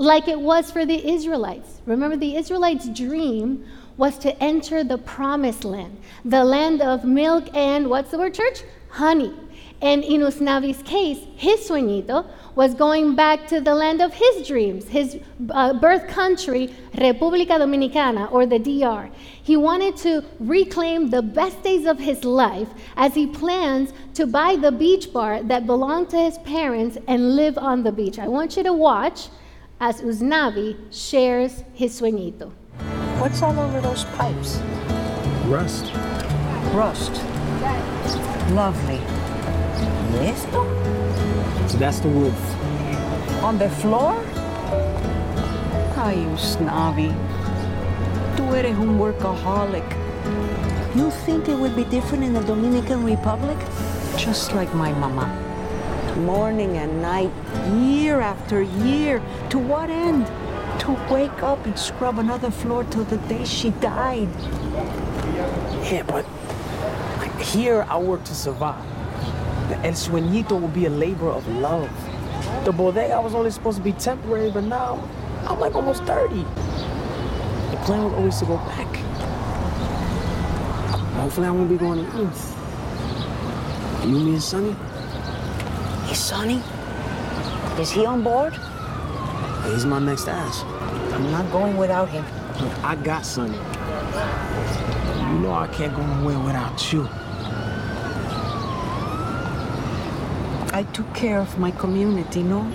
like 0.00 0.28
it 0.28 0.40
was 0.40 0.70
for 0.70 0.86
the 0.86 1.12
Israelites. 1.12 1.82
Remember, 1.84 2.16
the 2.16 2.34
Israelites' 2.34 2.88
dream 2.88 3.66
was 3.98 4.16
to 4.16 4.42
enter 4.42 4.82
the 4.82 4.96
promised 4.96 5.62
land, 5.62 5.98
the 6.24 6.42
land 6.42 6.80
of 6.80 7.04
milk 7.04 7.54
and 7.54 7.90
what's 7.90 8.10
the 8.10 8.16
word, 8.16 8.32
church? 8.32 8.62
Honey. 8.88 9.34
And 9.82 10.02
in 10.02 10.22
Usnavi's 10.22 10.82
case, 10.82 11.20
his 11.36 11.68
sueñito 11.68 12.26
was 12.54 12.74
going 12.74 13.14
back 13.14 13.46
to 13.48 13.60
the 13.60 13.74
land 13.74 14.00
of 14.00 14.14
his 14.14 14.46
dreams, 14.46 14.88
his 14.88 15.18
uh, 15.50 15.74
birth 15.74 16.08
country, 16.08 16.74
República 16.94 17.58
Dominicana, 17.58 18.32
or 18.32 18.46
the 18.46 18.58
DR. 18.58 19.10
He 19.42 19.56
wanted 19.56 19.98
to 19.98 20.24
reclaim 20.38 21.10
the 21.10 21.22
best 21.22 21.62
days 21.62 21.84
of 21.86 21.98
his 21.98 22.24
life 22.24 22.68
as 22.96 23.14
he 23.14 23.26
plans 23.26 23.92
to 24.14 24.26
buy 24.26 24.56
the 24.56 24.72
beach 24.72 25.12
bar 25.12 25.42
that 25.42 25.66
belonged 25.66 26.08
to 26.10 26.18
his 26.18 26.38
parents 26.38 26.96
and 27.06 27.36
live 27.36 27.58
on 27.58 27.82
the 27.82 27.92
beach. 27.92 28.18
I 28.18 28.28
want 28.28 28.56
you 28.56 28.62
to 28.62 28.72
watch 28.72 29.28
as 29.80 30.02
Usnavi 30.02 30.76
shares 30.92 31.64
his 31.72 31.98
sueñito. 31.98 32.52
What's 33.18 33.40
all 33.40 33.58
over 33.58 33.80
those 33.80 34.04
pipes? 34.16 34.60
Rust. 35.46 35.92
Rust. 36.74 37.12
Lovely. 38.52 39.00
¿Esto? 40.20 40.64
So 41.66 41.78
that's 41.78 42.00
the 42.00 42.08
wood. 42.08 42.34
On 43.42 43.56
the 43.56 43.70
floor? 43.70 44.12
Ay, 45.96 46.26
Usnavi. 46.34 47.14
Tú 48.36 48.54
eres 48.54 48.76
un 48.76 48.98
workaholic. 48.98 49.88
You 50.94 51.10
think 51.24 51.48
it 51.48 51.56
would 51.58 51.74
be 51.74 51.84
different 51.84 52.22
in 52.22 52.34
the 52.34 52.42
Dominican 52.42 53.02
Republic? 53.02 53.56
Just 54.18 54.52
like 54.54 54.74
my 54.74 54.92
mama 54.92 55.49
morning 56.18 56.76
and 56.76 57.02
night, 57.02 57.30
year 57.74 58.20
after 58.20 58.62
year. 58.62 59.22
To 59.50 59.58
what 59.58 59.90
end? 59.90 60.26
To 60.80 60.92
wake 61.10 61.42
up 61.42 61.64
and 61.66 61.78
scrub 61.78 62.18
another 62.18 62.50
floor 62.50 62.84
till 62.84 63.04
the 63.04 63.18
day 63.28 63.44
she 63.44 63.70
died. 63.70 64.28
Yeah, 65.90 66.02
but 66.06 66.24
here 67.40 67.86
I 67.88 67.98
work 67.98 68.24
to 68.24 68.34
survive. 68.34 68.84
The 69.68 69.76
El 69.78 69.92
Sueñito 69.92 70.60
will 70.60 70.68
be 70.68 70.86
a 70.86 70.90
labor 70.90 71.28
of 71.28 71.46
love. 71.48 71.90
The 72.64 72.72
bodega 72.72 73.20
was 73.20 73.34
only 73.34 73.50
supposed 73.50 73.78
to 73.78 73.84
be 73.84 73.92
temporary, 73.92 74.50
but 74.50 74.64
now 74.64 75.08
I'm 75.46 75.58
like 75.60 75.74
almost 75.74 76.02
30. 76.04 76.36
The 76.36 77.76
plan 77.84 78.04
was 78.04 78.12
always 78.14 78.38
to 78.38 78.46
go 78.46 78.56
back. 78.56 78.96
Hopefully 81.20 81.46
I 81.46 81.50
won't 81.50 81.68
be 81.68 81.76
going 81.76 82.04
to 82.04 82.28
East. 82.28 82.54
You, 84.04 84.18
me, 84.18 84.32
and 84.32 84.42
Sonny? 84.42 84.74
Hey, 86.10 86.16
Sonny? 86.16 86.60
Is 87.78 87.92
he 87.92 88.04
on 88.04 88.24
board? 88.24 88.52
He's 89.66 89.86
my 89.86 90.00
next 90.00 90.26
ass. 90.26 90.64
I'm 91.14 91.30
not 91.30 91.48
going 91.52 91.76
without 91.76 92.08
him. 92.08 92.24
Look, 92.60 92.84
I 92.84 92.96
got 92.96 93.24
Sonny. 93.24 93.56
You 93.56 95.38
know 95.38 95.52
I 95.52 95.68
can't 95.68 95.94
go 95.94 96.04
nowhere 96.04 96.40
without 96.40 96.92
you. 96.92 97.08
I 100.72 100.84
took 100.92 101.14
care 101.14 101.38
of 101.38 101.56
my 101.60 101.70
community, 101.70 102.42
no? 102.42 102.68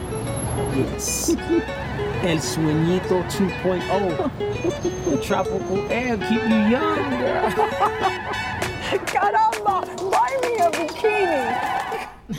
Yes. 0.74 1.32
El 2.24 2.40
Sueñito 2.40 3.22
2.0. 3.30 5.12
the 5.12 5.18
tropical 5.22 5.92
air 5.92 6.16
keep 6.18 6.42
you 6.42 6.62
young, 6.72 7.10
girl. 7.20 7.52
Caramba! 9.12 9.84
Buy 10.10 10.32
me 10.42 10.56
a 10.60 10.72
bikini! 10.72 11.75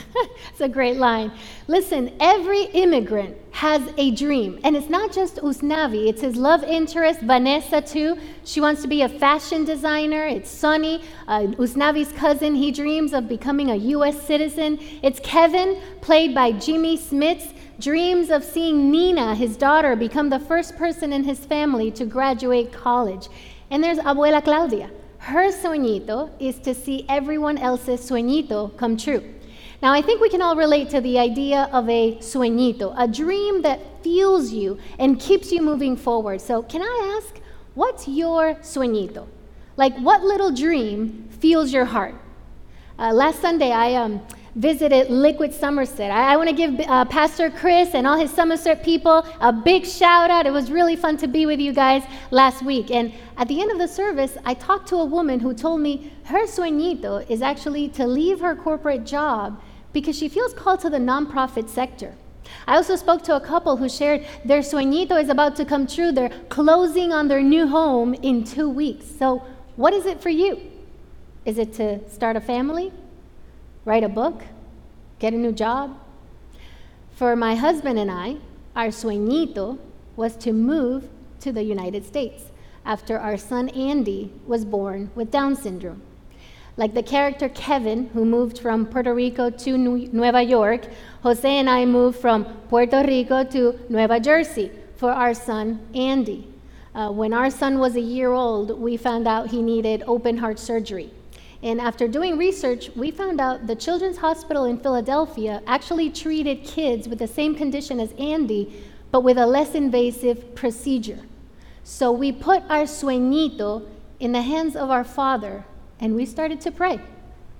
It's 0.51 0.61
a 0.61 0.67
great 0.69 0.97
line. 0.97 1.31
Listen, 1.67 2.11
every 2.19 2.63
immigrant 2.63 3.37
has 3.51 3.81
a 3.97 4.11
dream. 4.11 4.59
And 4.63 4.75
it's 4.75 4.89
not 4.89 5.11
just 5.11 5.35
Usnavi, 5.37 6.07
it's 6.07 6.21
his 6.21 6.35
love 6.35 6.63
interest, 6.63 7.19
Vanessa, 7.21 7.81
too. 7.81 8.17
She 8.43 8.59
wants 8.59 8.81
to 8.81 8.87
be 8.87 9.03
a 9.03 9.09
fashion 9.09 9.65
designer. 9.65 10.25
It's 10.25 10.49
Sonny, 10.49 11.03
uh, 11.27 11.41
Usnavi's 11.59 12.11
cousin. 12.11 12.55
He 12.55 12.71
dreams 12.71 13.13
of 13.13 13.27
becoming 13.27 13.69
a 13.69 13.75
U.S. 13.97 14.19
citizen. 14.21 14.79
It's 15.03 15.19
Kevin, 15.19 15.79
played 16.01 16.33
by 16.33 16.53
Jimmy 16.53 16.97
Smits, 16.97 17.53
dreams 17.79 18.31
of 18.31 18.43
seeing 18.43 18.91
Nina, 18.91 19.35
his 19.35 19.57
daughter, 19.57 19.95
become 19.95 20.29
the 20.29 20.39
first 20.39 20.75
person 20.75 21.13
in 21.13 21.23
his 21.23 21.39
family 21.45 21.91
to 21.91 22.05
graduate 22.05 22.73
college. 22.73 23.27
And 23.69 23.83
there's 23.83 23.99
Abuela 23.99 24.43
Claudia. 24.43 24.89
Her 25.19 25.51
sueñito 25.51 26.29
is 26.39 26.57
to 26.59 26.73
see 26.73 27.05
everyone 27.09 27.57
else's 27.57 27.99
sueñito 28.01 28.75
come 28.77 28.97
true. 28.97 29.36
Now, 29.81 29.93
I 29.93 30.01
think 30.01 30.21
we 30.21 30.29
can 30.29 30.41
all 30.41 30.55
relate 30.55 30.89
to 30.89 31.01
the 31.01 31.19
idea 31.19 31.69
of 31.71 31.87
a 31.87 32.15
sueñito, 32.15 32.95
a 32.97 33.07
dream 33.07 33.61
that 33.61 33.79
fuels 34.01 34.51
you 34.51 34.79
and 34.97 35.19
keeps 35.19 35.51
you 35.51 35.61
moving 35.61 35.95
forward. 35.95 36.41
So, 36.41 36.63
can 36.63 36.81
I 36.81 37.17
ask, 37.17 37.39
what's 37.75 38.07
your 38.07 38.55
sueñito? 38.55 39.27
Like, 39.75 39.95
what 39.99 40.23
little 40.23 40.51
dream 40.51 41.29
fuels 41.39 41.71
your 41.71 41.85
heart? 41.85 42.15
Uh, 42.97 43.13
last 43.13 43.39
Sunday, 43.39 43.71
I 43.71 43.93
um, 43.93 44.19
visited 44.55 45.11
Liquid 45.11 45.53
Somerset. 45.53 46.09
I, 46.09 46.33
I 46.33 46.37
want 46.37 46.49
to 46.49 46.55
give 46.55 46.79
uh, 46.79 47.05
Pastor 47.05 47.51
Chris 47.51 47.93
and 47.93 48.07
all 48.07 48.17
his 48.17 48.31
Somerset 48.31 48.83
people 48.83 49.23
a 49.39 49.53
big 49.53 49.85
shout 49.85 50.31
out. 50.31 50.47
It 50.47 50.51
was 50.51 50.71
really 50.71 50.95
fun 50.95 51.17
to 51.17 51.27
be 51.27 51.45
with 51.45 51.59
you 51.59 51.71
guys 51.71 52.01
last 52.31 52.63
week. 52.63 52.89
And 52.89 53.13
at 53.37 53.47
the 53.47 53.61
end 53.61 53.69
of 53.69 53.77
the 53.77 53.87
service, 53.87 54.35
I 54.43 54.55
talked 54.55 54.89
to 54.89 54.95
a 54.95 55.05
woman 55.05 55.39
who 55.39 55.53
told 55.53 55.81
me 55.81 56.11
her 56.23 56.47
sueñito 56.47 57.29
is 57.29 57.43
actually 57.43 57.89
to 57.89 58.07
leave 58.07 58.39
her 58.39 58.55
corporate 58.55 59.05
job 59.05 59.61
because 59.93 60.17
she 60.17 60.29
feels 60.29 60.53
called 60.53 60.79
to 60.81 60.89
the 60.89 60.97
nonprofit 60.97 61.69
sector. 61.69 62.15
I 62.65 62.75
also 62.75 62.95
spoke 62.95 63.23
to 63.23 63.35
a 63.35 63.41
couple 63.41 63.77
who 63.77 63.89
shared 63.89 64.25
their 64.45 64.61
sueñito 64.61 65.21
is 65.21 65.29
about 65.29 65.55
to 65.57 65.65
come 65.65 65.87
true. 65.87 66.11
They're 66.11 66.29
closing 66.49 67.13
on 67.13 67.27
their 67.27 67.41
new 67.41 67.67
home 67.67 68.13
in 68.15 68.43
two 68.43 68.69
weeks. 68.69 69.05
So, 69.05 69.43
what 69.75 69.93
is 69.93 70.05
it 70.05 70.21
for 70.21 70.29
you? 70.29 70.61
Is 71.45 71.57
it 71.57 71.73
to 71.73 72.07
start 72.09 72.35
a 72.35 72.41
family? 72.41 72.91
Write 73.85 74.03
a 74.03 74.09
book? 74.09 74.43
Get 75.19 75.33
a 75.33 75.37
new 75.37 75.51
job? 75.51 75.97
For 77.11 77.35
my 77.35 77.55
husband 77.55 77.97
and 77.97 78.11
I, 78.11 78.37
our 78.75 78.87
sueñito 78.87 79.79
was 80.15 80.35
to 80.37 80.53
move 80.53 81.09
to 81.39 81.51
the 81.51 81.63
United 81.63 82.05
States 82.05 82.51
after 82.85 83.17
our 83.17 83.37
son 83.37 83.69
Andy 83.69 84.31
was 84.45 84.65
born 84.65 85.11
with 85.15 85.31
Down 85.31 85.55
syndrome. 85.55 86.01
Like 86.77 86.93
the 86.93 87.01
character 87.01 87.49
Kevin, 87.49 88.09
who 88.13 88.23
moved 88.23 88.59
from 88.59 88.85
Puerto 88.85 89.11
Rico 89.11 89.49
to 89.49 89.77
Nueva 89.79 90.43
York, 90.43 90.85
Jose 91.23 91.49
and 91.49 91.67
I 91.67 91.85
moved 91.85 92.19
from 92.19 92.45
Puerto 92.69 93.03
Rico 93.03 93.43
to 93.45 93.79
Nueva 93.89 94.19
Jersey 94.19 94.71
for 94.95 95.11
our 95.11 95.33
son 95.33 95.79
Andy. 95.95 96.47
Uh, 96.93 97.11
when 97.11 97.33
our 97.33 97.49
son 97.49 97.79
was 97.79 97.95
a 97.95 98.01
year 98.01 98.31
old, 98.31 98.79
we 98.79 98.95
found 98.95 99.27
out 99.27 99.49
he 99.49 99.63
needed 99.63 100.03
open 100.05 100.37
heart 100.37 100.59
surgery. 100.59 101.11
And 101.63 101.81
after 101.81 102.07
doing 102.07 102.37
research, 102.37 102.91
we 102.95 103.09
found 103.09 103.41
out 103.41 103.65
the 103.65 103.75
Children's 103.75 104.17
Hospital 104.17 104.65
in 104.65 104.77
Philadelphia 104.77 105.63
actually 105.65 106.11
treated 106.11 106.63
kids 106.63 107.07
with 107.07 107.17
the 107.17 107.27
same 107.27 107.55
condition 107.55 107.99
as 107.99 108.13
Andy, 108.19 108.83
but 109.09 109.21
with 109.21 109.39
a 109.39 109.47
less 109.47 109.73
invasive 109.73 110.53
procedure. 110.53 111.21
So 111.83 112.11
we 112.11 112.31
put 112.31 112.61
our 112.69 112.83
sueñito 112.83 113.87
in 114.19 114.31
the 114.31 114.43
hands 114.43 114.75
of 114.75 114.91
our 114.91 115.03
Father 115.03 115.65
and 115.99 116.15
we 116.15 116.25
started 116.25 116.61
to 116.61 116.71
pray 116.71 116.99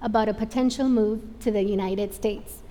about 0.01 0.29
a 0.29 0.33
potential 0.33 0.87
move 0.87 1.21
to 1.39 1.51
the 1.51 1.63
United 1.63 2.13
States. 2.13 2.61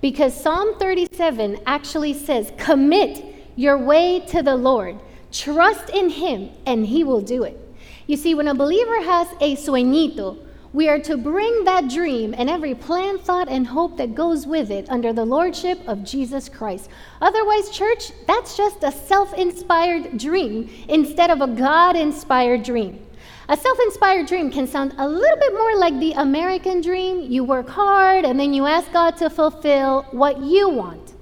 Because 0.00 0.34
Psalm 0.34 0.78
37 0.78 1.60
actually 1.66 2.14
says, 2.14 2.52
Commit 2.56 3.24
your 3.56 3.76
way 3.76 4.20
to 4.28 4.42
the 4.42 4.56
Lord, 4.56 4.98
trust 5.30 5.90
in 5.90 6.08
Him, 6.08 6.50
and 6.64 6.86
He 6.86 7.04
will 7.04 7.20
do 7.20 7.42
it. 7.42 7.58
You 8.06 8.16
see, 8.16 8.34
when 8.34 8.48
a 8.48 8.54
believer 8.54 9.02
has 9.02 9.28
a 9.40 9.56
sueñito, 9.56 10.38
we 10.72 10.88
are 10.88 11.00
to 11.00 11.16
bring 11.16 11.64
that 11.64 11.90
dream 11.90 12.32
and 12.36 12.48
every 12.48 12.74
plan, 12.74 13.18
thought, 13.18 13.48
and 13.48 13.66
hope 13.66 13.96
that 13.96 14.14
goes 14.14 14.46
with 14.46 14.70
it 14.70 14.88
under 14.88 15.12
the 15.12 15.24
lordship 15.24 15.80
of 15.88 16.04
Jesus 16.04 16.48
Christ. 16.48 16.88
Otherwise, 17.20 17.70
church, 17.70 18.12
that's 18.26 18.56
just 18.56 18.84
a 18.84 18.92
self 18.92 19.34
inspired 19.34 20.16
dream 20.16 20.70
instead 20.88 21.30
of 21.30 21.40
a 21.40 21.48
God 21.48 21.96
inspired 21.96 22.62
dream. 22.62 23.04
A 23.50 23.56
self 23.56 23.80
inspired 23.80 24.28
dream 24.28 24.48
can 24.48 24.68
sound 24.68 24.94
a 24.96 25.08
little 25.08 25.36
bit 25.36 25.52
more 25.52 25.76
like 25.76 25.98
the 25.98 26.12
American 26.12 26.80
dream. 26.80 27.20
You 27.22 27.42
work 27.42 27.68
hard 27.68 28.24
and 28.24 28.38
then 28.38 28.54
you 28.54 28.64
ask 28.64 28.92
God 28.92 29.16
to 29.16 29.28
fulfill 29.28 30.02
what 30.12 30.40
you 30.40 30.68
want. 30.68 31.14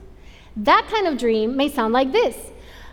That 0.55 0.87
kind 0.93 1.07
of 1.07 1.17
dream 1.17 1.57
may 1.57 1.71
sound 1.71 1.95
like 1.95 2.13
this. 2.13 2.37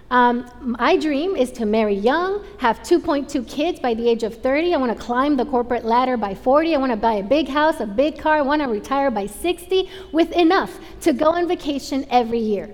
Um, 0.10 0.50
my 0.62 0.96
dream 0.96 1.36
is 1.36 1.52
to 1.54 1.66
marry 1.66 1.96
young, 1.96 2.46
have 2.60 2.80
2.2 2.80 3.46
kids 3.46 3.82
by 3.82 3.94
the 3.94 4.08
age 4.08 4.24
of 4.24 4.42
30. 4.42 4.74
I 4.74 4.78
want 4.78 4.98
to 4.98 5.04
climb 5.04 5.36
the 5.36 5.46
corporate 5.46 5.84
ladder 5.84 6.16
by 6.16 6.34
40. 6.34 6.74
I 6.74 6.78
want 6.78 6.94
to 6.94 6.98
buy 6.98 7.16
a 7.16 7.24
big 7.24 7.50
house, 7.50 7.82
a 7.82 7.86
big 7.86 8.18
car. 8.18 8.38
I 8.38 8.42
want 8.42 8.62
to 8.62 8.70
retire 8.70 9.12
by 9.12 9.26
60 9.26 9.90
with 10.14 10.32
enough 10.32 10.80
to 11.02 11.12
go 11.12 11.32
on 11.32 11.46
vacation 11.46 12.06
every 12.10 12.40
year. 12.40 12.74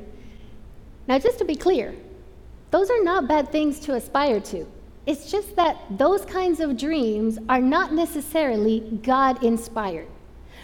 Now, 1.07 1.17
just 1.17 1.39
to 1.39 1.45
be 1.45 1.55
clear, 1.55 1.95
those 2.69 2.91
are 2.91 3.03
not 3.03 3.27
bad 3.27 3.51
things 3.51 3.79
to 3.79 3.95
aspire 3.95 4.39
to. 4.41 4.67
It's 5.05 5.31
just 5.31 5.55
that 5.55 5.77
those 5.97 6.25
kinds 6.25 6.59
of 6.59 6.77
dreams 6.77 7.39
are 7.49 7.61
not 7.61 7.93
necessarily 7.93 8.81
God 9.03 9.43
inspired. 9.43 10.07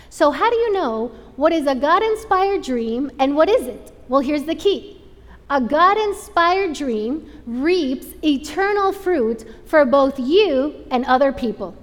So, 0.09 0.31
how 0.31 0.49
do 0.49 0.55
you 0.55 0.73
know 0.73 1.11
what 1.35 1.51
is 1.51 1.67
a 1.67 1.75
God 1.75 2.03
inspired 2.03 2.63
dream 2.63 3.11
and 3.19 3.35
what 3.35 3.49
isn't? 3.49 3.91
Well, 4.07 4.21
here's 4.21 4.43
the 4.43 4.55
key 4.55 5.01
a 5.49 5.61
God 5.61 5.97
inspired 5.97 6.73
dream 6.73 7.29
reaps 7.45 8.07
eternal 8.23 8.91
fruit 8.91 9.45
for 9.65 9.85
both 9.85 10.19
you 10.19 10.85
and 10.91 11.05
other 11.05 11.31
people 11.31 11.73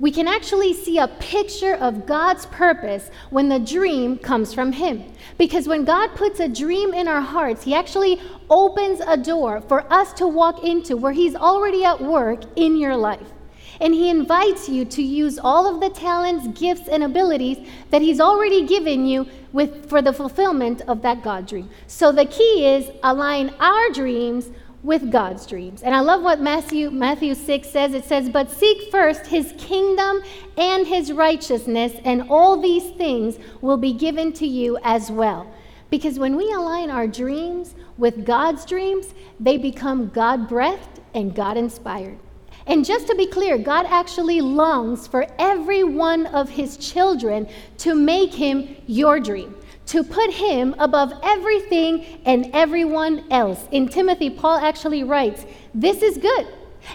we 0.00 0.10
can 0.10 0.26
actually 0.26 0.72
see 0.72 0.98
a 0.98 1.06
picture 1.06 1.74
of 1.74 2.06
God's 2.06 2.46
purpose 2.46 3.10
when 3.28 3.50
the 3.50 3.58
dream 3.58 4.16
comes 4.16 4.54
from 4.54 4.72
Him. 4.72 5.04
Because 5.36 5.68
when 5.68 5.84
God 5.84 6.14
puts 6.16 6.40
a 6.40 6.48
dream 6.48 6.94
in 6.94 7.06
our 7.06 7.20
hearts, 7.20 7.62
He 7.62 7.74
actually 7.74 8.18
opens 8.48 9.00
a 9.06 9.18
door 9.18 9.60
for 9.60 9.90
us 9.92 10.14
to 10.14 10.26
walk 10.26 10.64
into 10.64 10.96
where 10.96 11.12
He's 11.12 11.36
already 11.36 11.84
at 11.84 12.00
work 12.00 12.40
in 12.56 12.76
your 12.76 12.96
life. 12.96 13.28
And 13.78 13.94
He 13.94 14.08
invites 14.08 14.70
you 14.70 14.86
to 14.86 15.02
use 15.02 15.38
all 15.38 15.66
of 15.66 15.80
the 15.80 15.90
talents, 15.90 16.58
gifts, 16.58 16.88
and 16.88 17.02
abilities 17.02 17.68
that 17.90 18.00
He's 18.00 18.20
already 18.20 18.66
given 18.66 19.04
you 19.04 19.26
with, 19.52 19.88
for 19.88 20.00
the 20.00 20.14
fulfillment 20.14 20.80
of 20.88 21.02
that 21.02 21.22
God 21.22 21.46
dream. 21.46 21.68
So 21.86 22.10
the 22.10 22.24
key 22.24 22.66
is 22.66 22.90
align 23.02 23.50
our 23.60 23.90
dreams 23.90 24.48
with 24.82 25.10
God's 25.10 25.46
dreams. 25.46 25.82
And 25.82 25.94
I 25.94 26.00
love 26.00 26.22
what 26.22 26.40
Matthew 26.40 26.90
Matthew 26.90 27.34
6 27.34 27.68
says. 27.68 27.92
It 27.94 28.04
says, 28.04 28.30
"But 28.30 28.50
seek 28.50 28.90
first 28.90 29.26
his 29.26 29.52
kingdom 29.58 30.22
and 30.56 30.86
his 30.86 31.12
righteousness, 31.12 31.92
and 32.04 32.24
all 32.30 32.56
these 32.56 32.90
things 32.90 33.38
will 33.60 33.76
be 33.76 33.92
given 33.92 34.32
to 34.32 34.46
you 34.46 34.78
as 34.82 35.10
well." 35.10 35.46
Because 35.90 36.18
when 36.18 36.36
we 36.36 36.50
align 36.52 36.88
our 36.88 37.06
dreams 37.06 37.74
with 37.98 38.24
God's 38.24 38.64
dreams, 38.64 39.12
they 39.38 39.56
become 39.56 40.10
God-breathed 40.14 41.00
and 41.14 41.34
God-inspired. 41.34 42.16
And 42.66 42.84
just 42.84 43.08
to 43.08 43.14
be 43.16 43.26
clear, 43.26 43.58
God 43.58 43.86
actually 43.88 44.40
longs 44.40 45.06
for 45.06 45.26
every 45.38 45.82
one 45.82 46.26
of 46.26 46.50
his 46.50 46.76
children 46.76 47.48
to 47.78 47.94
make 47.94 48.34
him 48.34 48.76
your 48.86 49.18
dream 49.18 49.56
to 49.90 50.04
put 50.04 50.30
him 50.30 50.72
above 50.78 51.12
everything 51.24 52.20
and 52.24 52.48
everyone 52.52 53.24
else. 53.28 53.66
In 53.72 53.88
Timothy, 53.88 54.30
Paul 54.30 54.58
actually 54.58 55.02
writes, 55.02 55.44
This 55.74 56.00
is 56.00 56.16
good 56.16 56.46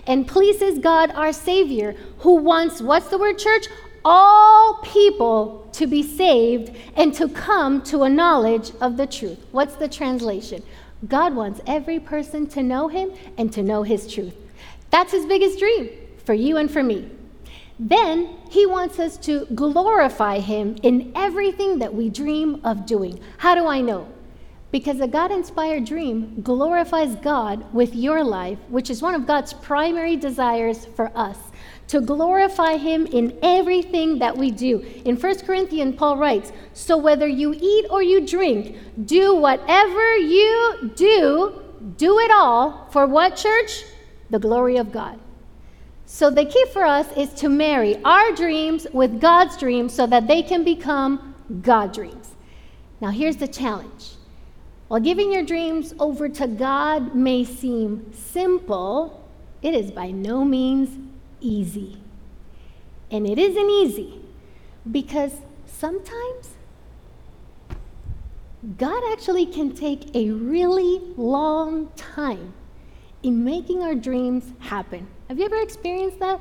and 0.08 0.26
pleases 0.26 0.80
God 0.80 1.12
our 1.12 1.34
Savior, 1.34 1.94
who 2.20 2.36
wants, 2.36 2.82
what's 2.82 3.10
the 3.10 3.18
word, 3.18 3.38
church? 3.38 3.68
All 4.06 4.80
people 4.82 5.68
to 5.74 5.88
be 5.88 6.04
saved 6.04 6.74
and 6.96 7.14
to 7.16 7.28
come 7.28 7.82
to 7.84 8.04
a 8.04 8.10
knowledge 8.10 8.72
of 8.80 8.96
the 8.96 9.08
truth. 9.08 9.40
What's 9.52 9.76
the 9.76 9.90
translation? 9.90 10.64
God 11.06 11.36
wants 11.36 11.60
every 11.68 12.00
person 12.00 12.48
to 12.48 12.64
know 12.64 12.88
him 12.88 13.12
and 13.38 13.52
to 13.52 13.62
know 13.62 13.84
his 13.84 14.12
truth. 14.12 14.36
That's 14.90 15.12
his 15.12 15.26
biggest 15.26 15.60
dream 15.60 15.90
for 16.24 16.34
you 16.34 16.56
and 16.56 16.72
for 16.72 16.82
me. 16.82 17.10
Then 17.78 18.38
he 18.50 18.66
wants 18.66 19.00
us 19.00 19.18
to 19.18 19.46
glorify 19.54 20.40
him 20.40 20.78
in 20.82 21.12
everything 21.16 21.80
that 21.80 21.94
we 21.94 22.10
dream 22.10 22.62
of 22.64 22.86
doing. 22.86 23.20
How 23.38 23.56
do 23.56 23.68
I 23.68 23.82
know? 23.82 24.08
Because 24.72 25.00
a 25.00 25.08
God 25.08 25.32
inspired 25.32 25.86
dream 25.86 26.42
glorifies 26.42 27.16
God 27.16 27.74
with 27.74 27.96
your 27.96 28.24
life, 28.24 28.60
which 28.70 28.90
is 28.90 29.02
one 29.02 29.16
of 29.16 29.28
God's 29.28 29.54
primary 29.54 30.16
desires 30.16 30.86
for 30.86 31.12
us 31.16 31.38
to 31.88 32.02
glorify 32.02 32.78
him 32.78 33.06
in 33.06 33.38
everything 33.42 34.20
that 34.20 34.36
we 34.36 34.52
do. 34.52 34.80
In 35.06 35.16
1 35.16 35.40
Corinthians, 35.40 35.96
Paul 35.96 36.18
writes, 36.18 36.52
So 36.74 36.98
whether 36.98 37.28
you 37.28 37.54
eat 37.54 37.86
or 37.90 38.02
you 38.02 38.26
drink, 38.26 38.78
do 39.06 39.36
whatever 39.36 40.18
you 40.18 40.92
do, 40.96 41.62
do 41.98 42.20
it 42.20 42.32
all 42.32 42.88
for 42.92 43.06
what, 43.06 43.36
church? 43.36 43.84
The 44.30 44.40
glory 44.40 44.78
of 44.78 44.92
God. 44.92 45.20
So 46.16 46.30
the 46.30 46.46
key 46.46 46.66
for 46.72 46.86
us 46.86 47.06
is 47.18 47.34
to 47.42 47.50
marry 47.50 48.02
our 48.06 48.32
dreams 48.32 48.88
with 48.94 49.20
God's 49.20 49.58
dreams 49.58 49.94
so 49.94 50.08
that 50.08 50.28
they 50.28 50.42
can 50.44 50.64
become 50.64 51.36
God 51.62 51.92
dreams. 51.92 52.36
Now, 53.02 53.10
here's 53.10 53.36
the 53.36 53.50
challenge. 53.50 54.12
While 54.88 55.02
giving 55.02 55.30
your 55.34 55.44
dreams 55.44 55.94
over 56.00 56.30
to 56.30 56.48
God 56.48 57.16
may 57.16 57.44
seem 57.44 58.14
simple, 58.14 59.28
it 59.62 59.74
is 59.74 59.92
by 59.92 60.12
no 60.12 60.46
means 60.46 60.98
easy. 61.42 61.98
And 63.12 63.28
it 63.28 63.38
isn't 63.38 63.70
easy 63.70 64.22
because 64.90 65.34
sometimes 65.66 66.52
God 68.78 69.04
actually 69.12 69.48
can 69.48 69.76
take 69.76 70.16
a 70.16 70.30
really 70.30 71.02
long 71.18 71.92
time 71.98 72.54
in 73.22 73.44
making 73.44 73.84
our 73.84 73.96
dreams 73.96 74.54
happen. 74.60 75.10
Have 75.28 75.40
you 75.40 75.46
ever 75.46 75.60
experienced 75.62 76.20
that? 76.20 76.40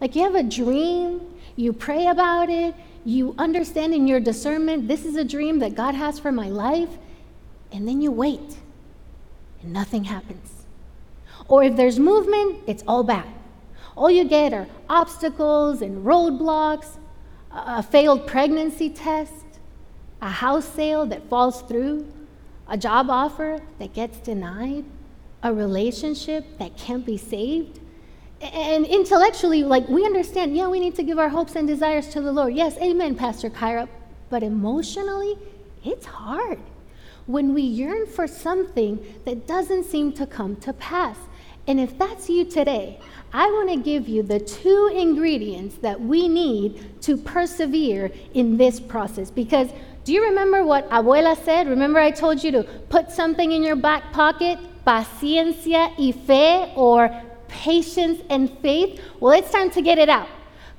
Like 0.00 0.14
you 0.14 0.22
have 0.22 0.34
a 0.34 0.42
dream, 0.42 1.20
you 1.56 1.72
pray 1.72 2.06
about 2.06 2.50
it, 2.50 2.74
you 3.04 3.34
understand 3.38 3.94
in 3.94 4.06
your 4.06 4.20
discernment, 4.20 4.86
this 4.86 5.04
is 5.04 5.16
a 5.16 5.24
dream 5.24 5.58
that 5.60 5.74
God 5.74 5.94
has 5.94 6.18
for 6.18 6.30
my 6.30 6.48
life, 6.48 6.90
and 7.72 7.88
then 7.88 8.00
you 8.00 8.12
wait 8.12 8.58
and 9.62 9.72
nothing 9.72 10.04
happens. 10.04 10.66
Or 11.48 11.64
if 11.64 11.76
there's 11.76 11.98
movement, 11.98 12.60
it's 12.66 12.84
all 12.86 13.02
bad. 13.02 13.26
All 13.96 14.10
you 14.10 14.24
get 14.24 14.52
are 14.52 14.66
obstacles 14.88 15.82
and 15.82 16.04
roadblocks, 16.04 16.98
a 17.50 17.82
failed 17.82 18.26
pregnancy 18.26 18.90
test, 18.90 19.32
a 20.20 20.28
house 20.28 20.68
sale 20.68 21.06
that 21.06 21.28
falls 21.28 21.62
through, 21.62 22.06
a 22.68 22.76
job 22.76 23.08
offer 23.08 23.60
that 23.78 23.94
gets 23.94 24.18
denied, 24.18 24.84
a 25.42 25.52
relationship 25.52 26.58
that 26.58 26.76
can't 26.76 27.06
be 27.06 27.16
saved. 27.16 27.80
And 28.40 28.86
intellectually, 28.86 29.64
like 29.64 29.88
we 29.88 30.04
understand, 30.04 30.56
yeah, 30.56 30.68
we 30.68 30.78
need 30.78 30.94
to 30.96 31.02
give 31.02 31.18
our 31.18 31.28
hopes 31.28 31.56
and 31.56 31.66
desires 31.66 32.08
to 32.10 32.20
the 32.20 32.30
Lord. 32.30 32.54
Yes, 32.54 32.76
amen, 32.78 33.16
Pastor 33.16 33.50
Kyra. 33.50 33.88
But 34.30 34.42
emotionally, 34.42 35.36
it's 35.84 36.06
hard 36.06 36.60
when 37.26 37.52
we 37.52 37.62
yearn 37.62 38.06
for 38.06 38.26
something 38.26 39.04
that 39.24 39.46
doesn't 39.46 39.84
seem 39.84 40.12
to 40.12 40.26
come 40.26 40.56
to 40.56 40.72
pass. 40.72 41.16
And 41.66 41.78
if 41.78 41.98
that's 41.98 42.30
you 42.30 42.44
today, 42.44 42.98
I 43.32 43.46
want 43.46 43.68
to 43.70 43.76
give 43.76 44.08
you 44.08 44.22
the 44.22 44.40
two 44.40 44.90
ingredients 44.94 45.76
that 45.82 46.00
we 46.00 46.28
need 46.28 47.02
to 47.02 47.16
persevere 47.16 48.10
in 48.32 48.56
this 48.56 48.80
process. 48.80 49.30
Because 49.30 49.68
do 50.04 50.14
you 50.14 50.24
remember 50.24 50.64
what 50.64 50.88
Abuela 50.88 51.36
said? 51.44 51.68
Remember, 51.68 51.98
I 51.98 52.10
told 52.10 52.42
you 52.42 52.50
to 52.52 52.62
put 52.62 53.10
something 53.10 53.52
in 53.52 53.62
your 53.62 53.76
back 53.76 54.12
pocket? 54.12 54.58
Paciencia 54.86 55.92
y 55.98 56.12
fe, 56.12 56.72
or 56.74 57.10
patience 57.48 58.22
and 58.30 58.50
faith. 58.60 59.00
Well, 59.20 59.32
it's 59.32 59.50
time 59.50 59.70
to 59.72 59.82
get 59.82 59.98
it 59.98 60.08
out. 60.08 60.28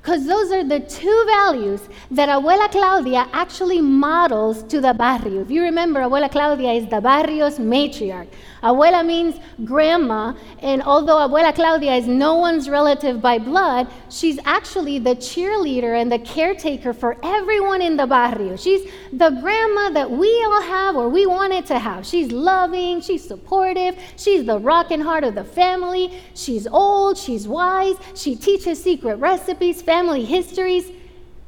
Because 0.01 0.25
those 0.25 0.51
are 0.51 0.63
the 0.63 0.79
two 0.79 1.23
values 1.27 1.81
that 2.11 2.29
Abuela 2.29 2.71
Claudia 2.71 3.27
actually 3.33 3.81
models 3.81 4.63
to 4.63 4.79
the 4.79 4.93
barrio. 4.93 5.41
If 5.41 5.51
you 5.51 5.61
remember, 5.61 5.99
Abuela 5.99 6.31
Claudia 6.31 6.71
is 6.71 6.87
the 6.87 7.01
barrio's 7.01 7.59
matriarch. 7.59 8.27
Abuela 8.63 9.05
means 9.05 9.39
grandma, 9.63 10.33
and 10.59 10.81
although 10.83 11.17
Abuela 11.17 11.53
Claudia 11.53 11.95
is 11.95 12.07
no 12.07 12.35
one's 12.35 12.69
relative 12.69 13.21
by 13.21 13.39
blood, 13.39 13.87
she's 14.09 14.39
actually 14.45 14.99
the 14.99 15.15
cheerleader 15.15 16.01
and 16.01 16.11
the 16.11 16.19
caretaker 16.19 16.93
for 16.93 17.17
everyone 17.23 17.81
in 17.81 17.95
the 17.95 18.07
barrio. 18.07 18.55
She's 18.55 18.89
the 19.13 19.29
grandma 19.29 19.89
that 19.91 20.09
we 20.09 20.29
all 20.45 20.61
have 20.61 20.95
or 20.95 21.07
we 21.09 21.25
wanted 21.25 21.65
to 21.67 21.79
have. 21.79 22.05
She's 22.05 22.31
loving, 22.31 23.01
she's 23.01 23.25
supportive, 23.25 23.97
she's 24.17 24.45
the 24.45 24.59
rock 24.59 24.91
and 24.91 25.03
heart 25.03 25.23
of 25.23 25.35
the 25.35 25.43
family. 25.43 26.19
She's 26.35 26.67
old, 26.67 27.17
she's 27.17 27.47
wise, 27.47 27.95
she 28.15 28.35
teaches 28.35 28.81
secret 28.81 29.15
recipes, 29.17 29.81
family 29.89 30.23
histories, 30.23 30.91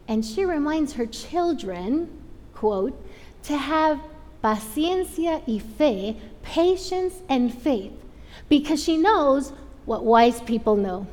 and 0.08 0.26
she 0.26 0.44
reminds 0.44 0.94
her 0.94 1.06
children, 1.06 2.10
quote, 2.56 3.00
to 3.44 3.56
have 3.56 4.02
paciencia 4.44 5.44
y 5.48 5.60
fe 5.60 6.18
patience 6.42 7.22
and 7.30 7.54
faith 7.54 7.94
because 8.50 8.84
she 8.84 8.98
knows 8.98 9.54
what 9.86 10.04
wise 10.04 10.42
people 10.42 10.76
know 10.76 11.06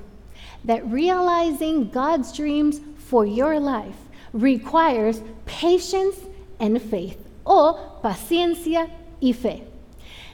that 0.65 0.83
realizing 0.87 1.91
God's 1.91 2.33
dreams 2.33 2.81
for 2.97 3.27
your 3.27 3.61
life 3.61 3.99
requires 4.33 5.21
patience 5.45 6.17
and 6.59 6.81
faith, 6.81 7.19
o 7.45 8.01
paciencia 8.03 8.89
y 9.21 9.33
fe. 9.33 9.65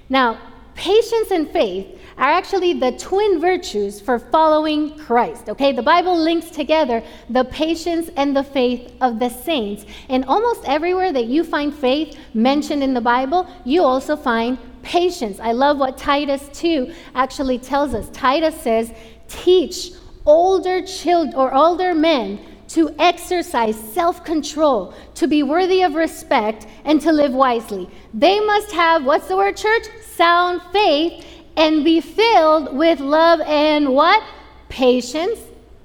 Now, 0.08 0.38
patience 0.76 1.32
and 1.32 1.50
faith 1.50 1.98
are 2.16 2.30
actually 2.30 2.74
the 2.74 2.92
twin 2.92 3.40
virtues 3.40 4.00
for 4.00 4.18
following 4.18 4.96
Christ. 4.98 5.48
Okay, 5.48 5.72
the 5.72 5.82
Bible 5.82 6.16
links 6.16 6.50
together 6.50 7.02
the 7.30 7.44
patience 7.44 8.10
and 8.16 8.36
the 8.36 8.44
faith 8.44 8.92
of 9.00 9.18
the 9.18 9.28
saints. 9.28 9.84
And 10.08 10.24
almost 10.26 10.62
everywhere 10.64 11.12
that 11.12 11.26
you 11.26 11.44
find 11.44 11.74
faith 11.74 12.18
mentioned 12.34 12.82
in 12.82 12.94
the 12.94 13.00
Bible, 13.00 13.48
you 13.64 13.82
also 13.82 14.16
find 14.16 14.58
patience. 14.82 15.40
I 15.40 15.52
love 15.52 15.78
what 15.78 15.98
Titus 15.98 16.48
2 16.52 16.94
actually 17.14 17.58
tells 17.58 17.94
us. 17.94 18.08
Titus 18.10 18.60
says, 18.60 18.92
Teach 19.28 19.92
older 20.26 20.82
children 20.86 21.34
or 21.34 21.54
older 21.54 21.94
men 21.94 22.38
to 22.68 22.94
exercise 22.98 23.76
self 23.76 24.24
control, 24.24 24.94
to 25.14 25.26
be 25.28 25.42
worthy 25.42 25.82
of 25.82 25.94
respect, 25.94 26.66
and 26.84 27.00
to 27.00 27.12
live 27.12 27.32
wisely. 27.32 27.88
They 28.12 28.40
must 28.40 28.72
have, 28.72 29.04
what's 29.04 29.28
the 29.28 29.36
word, 29.36 29.56
church? 29.56 29.84
Sound 30.14 30.62
faith 30.72 31.24
and 31.56 31.84
be 31.84 32.00
filled 32.00 32.76
with 32.76 33.00
love 33.00 33.40
and 33.40 33.94
what? 33.94 34.22
Patience, 34.68 35.38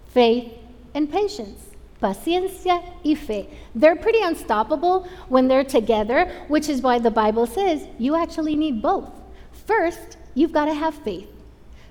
faith, 0.08 0.51
and 0.93 1.12
patience. 1.12 1.69
Paciencia 2.01 2.82
y 3.03 3.13
fe. 3.13 3.49
They're 3.75 3.95
pretty 3.95 4.21
unstoppable 4.21 5.08
when 5.27 5.47
they're 5.47 5.65
together, 5.65 6.32
which 6.47 6.69
is 6.69 6.82
why 6.82 6.99
the 6.99 7.12
Bible 7.12 7.45
says 7.45 7.88
you 7.97 8.15
actually 8.15 8.55
need 8.55 8.82
both. 8.82 9.10
First, 9.65 10.17
you've 10.34 10.53
got 10.53 10.65
to 10.65 10.73
have 10.73 10.95
faith. 10.95 11.27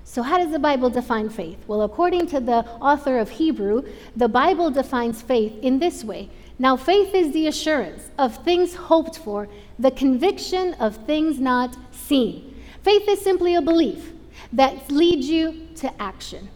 So, 0.03 0.23
how 0.23 0.39
does 0.39 0.51
the 0.51 0.57
Bible 0.57 0.89
define 0.89 1.29
faith? 1.29 1.59
Well, 1.67 1.83
according 1.83 2.25
to 2.27 2.39
the 2.39 2.65
author 2.81 3.19
of 3.19 3.29
Hebrew, 3.29 3.83
the 4.15 4.27
Bible 4.27 4.71
defines 4.71 5.21
faith 5.21 5.53
in 5.61 5.77
this 5.77 6.03
way. 6.03 6.31
Now, 6.57 6.75
faith 6.75 7.13
is 7.13 7.31
the 7.31 7.45
assurance 7.45 8.09
of 8.17 8.43
things 8.43 8.73
hoped 8.73 9.19
for, 9.19 9.47
the 9.77 9.91
conviction 9.91 10.73
of 10.75 10.95
things 11.05 11.39
not 11.39 11.77
seen. 11.91 12.58
Faith 12.83 13.07
is 13.07 13.21
simply 13.21 13.55
a 13.55 13.61
belief 13.61 14.11
that 14.53 14.89
leads 14.91 15.27
you 15.27 15.67
to 15.75 16.01
action. 16.01 16.49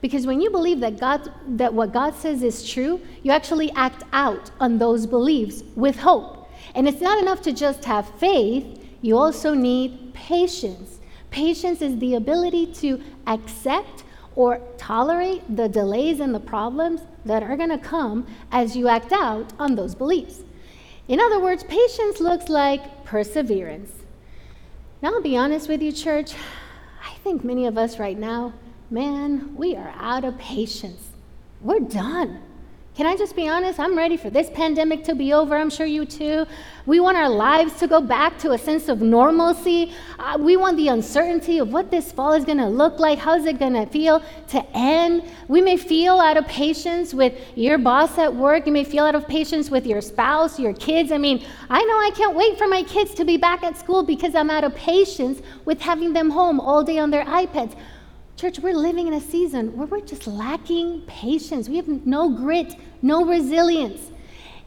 Because 0.00 0.26
when 0.26 0.40
you 0.40 0.50
believe 0.50 0.80
that 0.80 0.98
God 0.98 1.30
that 1.46 1.72
what 1.72 1.92
God 1.92 2.14
says 2.14 2.42
is 2.42 2.68
true, 2.68 3.00
you 3.22 3.32
actually 3.32 3.70
act 3.72 4.02
out 4.12 4.50
on 4.58 4.78
those 4.78 5.06
beliefs 5.06 5.62
with 5.76 5.98
hope. 5.98 6.48
And 6.74 6.88
it's 6.88 7.00
not 7.00 7.20
enough 7.20 7.42
to 7.42 7.52
just 7.52 7.84
have 7.84 8.08
faith, 8.18 8.80
you 9.02 9.16
also 9.16 9.54
need 9.54 10.14
patience. 10.14 10.98
Patience 11.30 11.80
is 11.82 11.98
the 11.98 12.14
ability 12.14 12.66
to 12.74 13.00
accept 13.26 14.04
or 14.36 14.60
tolerate 14.78 15.42
the 15.56 15.68
delays 15.68 16.20
and 16.20 16.34
the 16.34 16.40
problems 16.40 17.00
that 17.24 17.42
are 17.42 17.56
going 17.56 17.70
to 17.70 17.78
come 17.78 18.26
as 18.52 18.76
you 18.76 18.88
act 18.88 19.12
out 19.12 19.52
on 19.58 19.74
those 19.74 19.94
beliefs. 19.94 20.40
In 21.08 21.20
other 21.20 21.40
words, 21.40 21.64
patience 21.64 22.20
looks 22.20 22.48
like 22.48 23.04
perseverance. 23.04 23.99
Now, 25.02 25.14
I'll 25.14 25.22
be 25.22 25.36
honest 25.36 25.68
with 25.68 25.82
you, 25.82 25.92
church. 25.92 26.34
I 27.04 27.14
think 27.24 27.42
many 27.44 27.66
of 27.66 27.78
us 27.78 27.98
right 27.98 28.18
now 28.18 28.52
man, 28.90 29.54
we 29.54 29.76
are 29.76 29.94
out 29.96 30.24
of 30.24 30.36
patience. 30.38 31.10
We're 31.60 31.80
done. 31.80 32.42
Can 33.00 33.06
I 33.06 33.16
just 33.16 33.34
be 33.34 33.48
honest? 33.48 33.80
I'm 33.80 33.96
ready 33.96 34.18
for 34.18 34.28
this 34.28 34.50
pandemic 34.50 35.04
to 35.04 35.14
be 35.14 35.32
over. 35.32 35.56
I'm 35.56 35.70
sure 35.70 35.86
you 35.86 36.04
too. 36.04 36.44
We 36.84 37.00
want 37.00 37.16
our 37.16 37.30
lives 37.30 37.78
to 37.78 37.88
go 37.88 38.02
back 38.02 38.38
to 38.40 38.50
a 38.52 38.58
sense 38.58 38.90
of 38.90 39.00
normalcy. 39.00 39.94
Uh, 40.18 40.36
we 40.38 40.58
want 40.58 40.76
the 40.76 40.88
uncertainty 40.88 41.56
of 41.56 41.72
what 41.72 41.90
this 41.90 42.12
fall 42.12 42.34
is 42.34 42.44
going 42.44 42.58
to 42.58 42.66
look 42.66 42.98
like. 42.98 43.18
How's 43.18 43.46
it 43.46 43.58
going 43.58 43.72
to 43.72 43.86
feel 43.86 44.22
to 44.48 44.62
end? 44.76 45.22
We 45.48 45.62
may 45.62 45.78
feel 45.78 46.20
out 46.20 46.36
of 46.36 46.46
patience 46.46 47.14
with 47.14 47.40
your 47.56 47.78
boss 47.78 48.18
at 48.18 48.36
work. 48.36 48.66
You 48.66 48.72
may 48.72 48.84
feel 48.84 49.06
out 49.06 49.14
of 49.14 49.26
patience 49.26 49.70
with 49.70 49.86
your 49.86 50.02
spouse, 50.02 50.60
your 50.60 50.74
kids. 50.74 51.10
I 51.10 51.16
mean, 51.16 51.42
I 51.70 51.82
know 51.82 51.94
I 51.94 52.10
can't 52.14 52.36
wait 52.36 52.58
for 52.58 52.68
my 52.68 52.82
kids 52.82 53.14
to 53.14 53.24
be 53.24 53.38
back 53.38 53.62
at 53.62 53.78
school 53.78 54.02
because 54.02 54.34
I'm 54.34 54.50
out 54.50 54.62
of 54.64 54.74
patience 54.74 55.40
with 55.64 55.80
having 55.80 56.12
them 56.12 56.28
home 56.28 56.60
all 56.60 56.84
day 56.84 56.98
on 56.98 57.10
their 57.10 57.24
iPads. 57.24 57.78
Church, 58.40 58.58
we're 58.58 58.72
living 58.72 59.06
in 59.06 59.12
a 59.12 59.20
season 59.20 59.76
where 59.76 59.86
we're 59.86 60.00
just 60.00 60.26
lacking 60.26 61.02
patience. 61.02 61.68
We 61.68 61.76
have 61.76 62.06
no 62.06 62.30
grit, 62.30 62.74
no 63.02 63.22
resilience. 63.22 64.12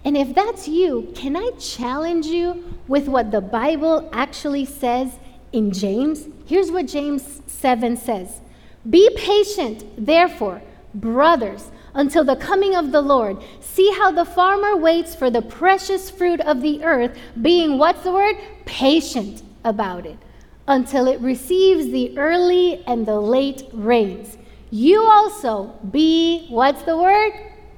And 0.05 0.15
if 0.15 0.35
that's 0.35 0.67
you, 0.67 1.11
can 1.15 1.35
I 1.35 1.49
challenge 1.57 2.27
you 2.27 2.75
with 2.87 3.07
what 3.07 3.31
the 3.31 3.41
Bible 3.41 4.07
actually 4.13 4.65
says 4.65 5.17
in 5.53 5.71
James? 5.71 6.27
Here's 6.45 6.69
what 6.69 6.85
James 6.85 7.41
7 7.47 7.97
says 7.97 8.41
Be 8.87 9.09
patient, 9.15 9.85
therefore, 9.97 10.61
brothers, 10.93 11.71
until 11.95 12.23
the 12.23 12.35
coming 12.35 12.75
of 12.75 12.91
the 12.91 13.01
Lord. 13.01 13.43
See 13.59 13.91
how 13.97 14.11
the 14.11 14.23
farmer 14.23 14.77
waits 14.77 15.15
for 15.15 15.31
the 15.31 15.41
precious 15.41 16.11
fruit 16.11 16.41
of 16.41 16.61
the 16.61 16.83
earth, 16.83 17.17
being 17.41 17.79
what's 17.79 18.03
the 18.03 18.11
word? 18.11 18.35
Patient 18.65 19.41
about 19.63 20.05
it 20.05 20.19
until 20.67 21.07
it 21.07 21.19
receives 21.19 21.91
the 21.91 22.17
early 22.17 22.83
and 22.85 23.05
the 23.05 23.19
late 23.19 23.63
rains. 23.73 24.37
You 24.71 25.03
also 25.03 25.67
be, 25.91 26.47
what's 26.49 26.83
the 26.83 26.97
word? 26.97 27.33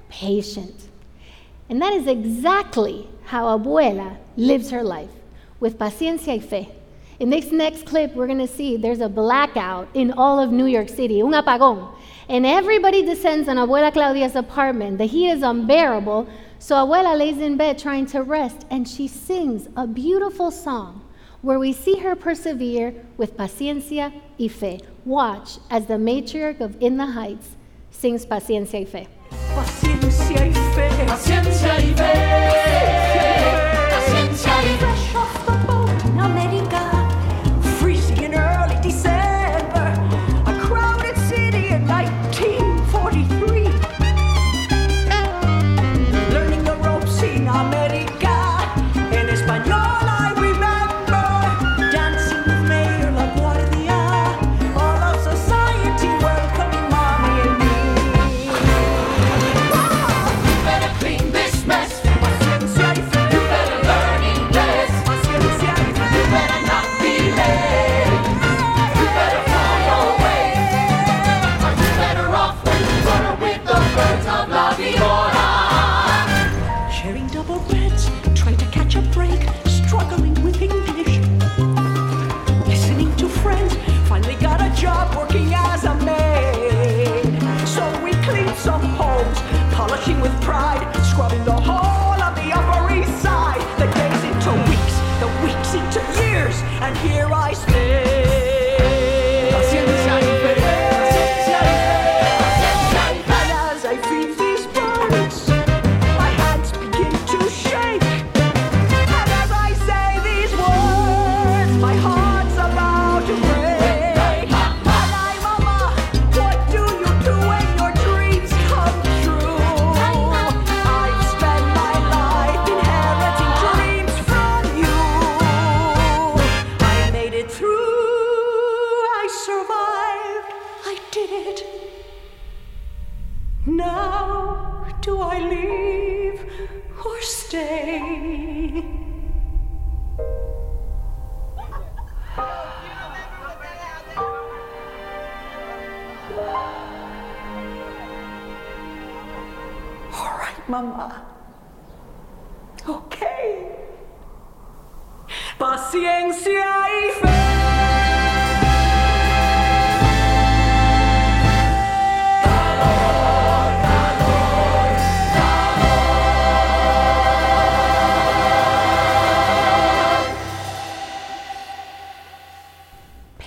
Patient. 0.09 0.89
And 1.69 1.81
that 1.81 1.93
is 1.93 2.07
exactly 2.07 3.09
how 3.25 3.57
Abuela 3.57 4.17
lives 4.37 4.69
her 4.69 4.83
life, 4.83 5.09
with 5.59 5.79
paciencia 5.79 6.27
y 6.27 6.39
fe. 6.39 6.69
In 7.19 7.29
this 7.29 7.51
next 7.51 7.85
clip, 7.85 8.13
we're 8.13 8.27
going 8.27 8.39
to 8.39 8.47
see 8.47 8.77
there's 8.77 8.99
a 8.99 9.09
blackout 9.09 9.87
in 9.93 10.11
all 10.11 10.39
of 10.39 10.51
New 10.51 10.65
York 10.65 10.89
City, 10.89 11.21
un 11.21 11.31
apagón. 11.31 11.95
And 12.27 12.45
everybody 12.45 13.03
descends 13.03 13.47
on 13.47 13.57
Abuela 13.57 13.91
Claudia's 13.91 14.35
apartment. 14.35 14.97
The 14.97 15.05
heat 15.05 15.29
is 15.29 15.41
unbearable, 15.41 16.27
so 16.59 16.75
Abuela 16.75 17.17
lays 17.17 17.37
in 17.37 17.57
bed 17.57 17.79
trying 17.79 18.05
to 18.07 18.21
rest, 18.21 18.65
and 18.69 18.87
she 18.87 19.07
sings 19.07 19.69
a 19.75 19.87
beautiful 19.87 20.51
song 20.51 21.04
where 21.45 21.59
we 21.59 21.71
see 21.71 21.99
her 21.99 22.15
persevere 22.15 22.91
with 23.17 23.37
paciencia 23.37 24.11
y 24.39 24.47
fe. 24.47 24.79
Watch 25.05 25.59
as 25.69 25.85
the 25.85 25.93
matriarch 25.93 26.59
of 26.59 26.75
In 26.81 26.97
the 26.97 27.05
Heights 27.05 27.55
sings 27.91 28.25
paciencia 28.25 28.79
y 28.79 28.85
fe. 28.85 29.07
Paciencia 29.53 30.43
y 30.43 30.53
fe. 30.73 31.05
Paciencia 31.05 31.77
y 31.77 31.93
fe. 31.93 32.64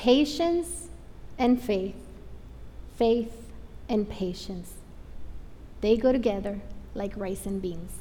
Patience 0.09 0.89
and 1.37 1.61
faith. 1.63 1.95
Faith 2.97 3.51
and 3.91 4.09
patience. 4.09 4.73
They 5.83 5.99
go 5.99 6.13
together 6.13 6.61
like 6.95 7.13
rice 7.15 7.45
and 7.45 7.61
beans. 7.61 7.93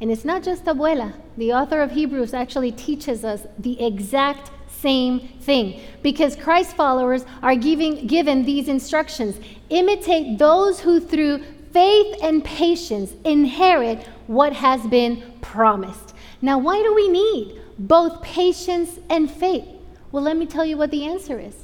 And 0.00 0.10
it's 0.10 0.24
not 0.24 0.42
just 0.42 0.64
abuela. 0.64 1.12
The 1.36 1.52
author 1.52 1.82
of 1.82 1.90
Hebrews 1.90 2.32
actually 2.32 2.72
teaches 2.72 3.22
us 3.22 3.46
the 3.58 3.84
exact 3.84 4.50
same 4.70 5.28
thing 5.42 5.82
because 6.00 6.36
Christ 6.36 6.74
followers 6.74 7.26
are 7.42 7.54
giving, 7.54 8.06
given 8.06 8.46
these 8.46 8.66
instructions 8.66 9.38
imitate 9.68 10.38
those 10.38 10.80
who 10.80 11.00
through 11.00 11.42
faith 11.70 12.16
and 12.22 12.42
patience 12.42 13.12
inherit 13.26 14.06
what 14.26 14.54
has 14.54 14.86
been 14.86 15.34
promised. 15.42 16.14
Now, 16.40 16.56
why 16.56 16.82
do 16.82 16.94
we 16.94 17.08
need 17.08 17.60
both 17.78 18.22
patience 18.22 18.98
and 19.10 19.30
faith? 19.30 19.68
Well, 20.12 20.22
let 20.22 20.36
me 20.36 20.46
tell 20.46 20.64
you 20.64 20.76
what 20.76 20.90
the 20.90 21.04
answer 21.04 21.38
is. 21.38 21.54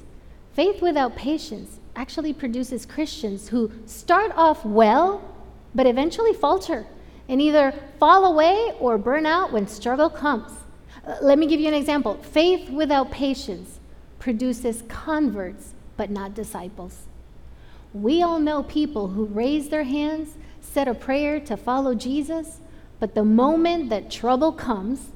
Faith 0.53 0.81
without 0.81 1.17
patience 1.17 1.81
actually 1.95 2.33
produces 2.33 2.87
Christians 2.87 3.49
who 3.49 3.71
start 3.87 4.33
off 4.37 4.65
well, 4.65 5.23
but 5.75 5.87
eventually 5.87 6.33
falter 6.33 6.87
and 7.29 7.43
either 7.43 7.75
fall 7.99 8.25
away 8.25 8.73
or 8.79 8.99
burn 8.99 9.27
out 9.27 9.53
when 9.53 9.67
struggle 9.67 10.09
comes. 10.09 10.53
Uh, 11.07 11.17
let 11.23 11.39
me 11.39 11.47
give 11.47 11.61
you 11.61 11.69
an 11.69 11.75
example. 11.75 12.15
Faith 12.23 12.71
without 12.71 13.11
patience 13.11 13.81
produces 14.19 14.83
converts, 14.89 15.75
but 15.97 16.11
not 16.11 16.35
disciples. 16.35 17.07
We 17.93 18.23
all 18.23 18.39
know 18.39 18.63
people 18.63 19.09
who 19.09 19.25
raise 19.25 19.69
their 19.69 19.85
hands, 19.85 20.35
said 20.61 20.89
a 20.89 20.95
prayer 20.95 21.41
to 21.41 21.57
follow 21.57 21.95
Jesus, 21.95 22.61
but 23.01 23.15
the 23.15 23.25
moment 23.25 23.89
that 23.91 24.11
trouble 24.11 24.53
comes, 24.53 25.11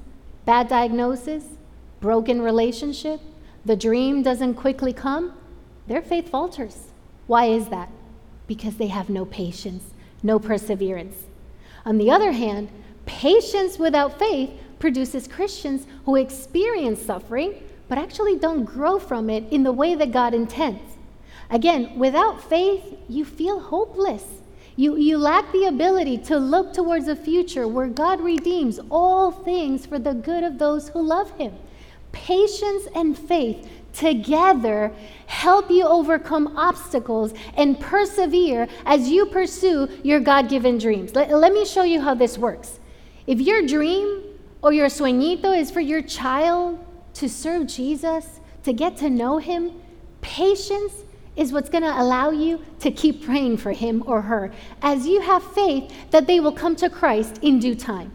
bad 0.45 0.67
diagnosis, 0.67 1.45
broken 2.01 2.41
relationship, 2.41 3.21
the 3.63 3.75
dream 3.75 4.23
doesn't 4.23 4.55
quickly 4.55 4.91
come, 4.91 5.33
their 5.87 6.01
faith 6.01 6.29
falters. 6.29 6.87
Why 7.27 7.45
is 7.45 7.69
that? 7.69 7.89
Because 8.47 8.75
they 8.75 8.87
have 8.87 9.09
no 9.09 9.23
patience, 9.23 9.83
no 10.21 10.39
perseverance. 10.39 11.15
On 11.85 11.97
the 11.97 12.11
other 12.11 12.33
hand, 12.33 12.69
patience 13.05 13.79
without 13.79 14.19
faith 14.19 14.49
produces 14.79 15.27
Christians 15.27 15.85
who 16.05 16.15
experience 16.15 17.01
suffering 17.01 17.55
but 17.91 17.97
actually 17.97 18.37
don't 18.37 18.63
grow 18.63 18.97
from 18.97 19.29
it 19.29 19.43
in 19.51 19.63
the 19.63 19.71
way 19.73 19.95
that 19.95 20.13
God 20.13 20.33
intends. 20.33 20.95
Again, 21.49 21.99
without 21.99 22.41
faith, 22.41 22.97
you 23.09 23.25
feel 23.25 23.59
hopeless. 23.59 24.23
You, 24.77 24.95
you 24.95 25.17
lack 25.17 25.51
the 25.51 25.65
ability 25.65 26.19
to 26.19 26.37
look 26.37 26.73
towards 26.73 27.09
a 27.09 27.17
future 27.17 27.67
where 27.67 27.87
God 27.87 28.21
redeems 28.21 28.79
all 28.89 29.29
things 29.29 29.85
for 29.85 29.99
the 29.99 30.13
good 30.13 30.45
of 30.45 30.57
those 30.57 30.87
who 30.87 31.01
love 31.01 31.31
Him. 31.31 31.53
Patience 32.11 32.87
and 32.95 33.17
faith 33.17 33.67
together 33.93 34.91
help 35.27 35.69
you 35.69 35.85
overcome 35.85 36.55
obstacles 36.57 37.33
and 37.55 37.79
persevere 37.79 38.67
as 38.85 39.09
you 39.09 39.25
pursue 39.25 39.87
your 40.03 40.19
God 40.19 40.49
given 40.49 40.77
dreams. 40.77 41.15
Let, 41.15 41.29
let, 41.29 41.53
me 41.53 41.65
show 41.65 41.83
you 41.83 42.01
how 42.01 42.13
this 42.13 42.37
works. 42.37 42.79
If 43.27 43.39
your 43.39 43.65
dream 43.65 44.23
or 44.61 44.73
your 44.73 44.87
sueñito 44.87 45.57
is 45.57 45.71
for 45.71 45.81
your 45.81 46.01
child 46.01 46.83
to 47.15 47.27
serve 47.27 47.67
Jesus, 47.67 48.39
to 48.63 48.73
get 48.73 48.97
to 48.97 49.09
know 49.09 49.37
him, 49.37 49.71
patience 50.21 50.93
is 51.35 51.51
what's 51.51 51.69
going 51.69 51.83
to 51.83 52.01
allow 52.01 52.29
you 52.29 52.61
to 52.79 52.91
keep 52.91 53.23
praying 53.23 53.57
for 53.57 53.71
him 53.71 54.03
or 54.05 54.21
her 54.21 54.51
as 54.81 55.07
you 55.07 55.21
have 55.21 55.43
faith 55.53 55.91
that 56.11 56.27
they 56.27 56.39
will 56.39 56.51
come 56.51 56.75
to 56.75 56.89
Christ 56.89 57.39
in 57.41 57.59
due 57.59 57.75
time. 57.75 58.11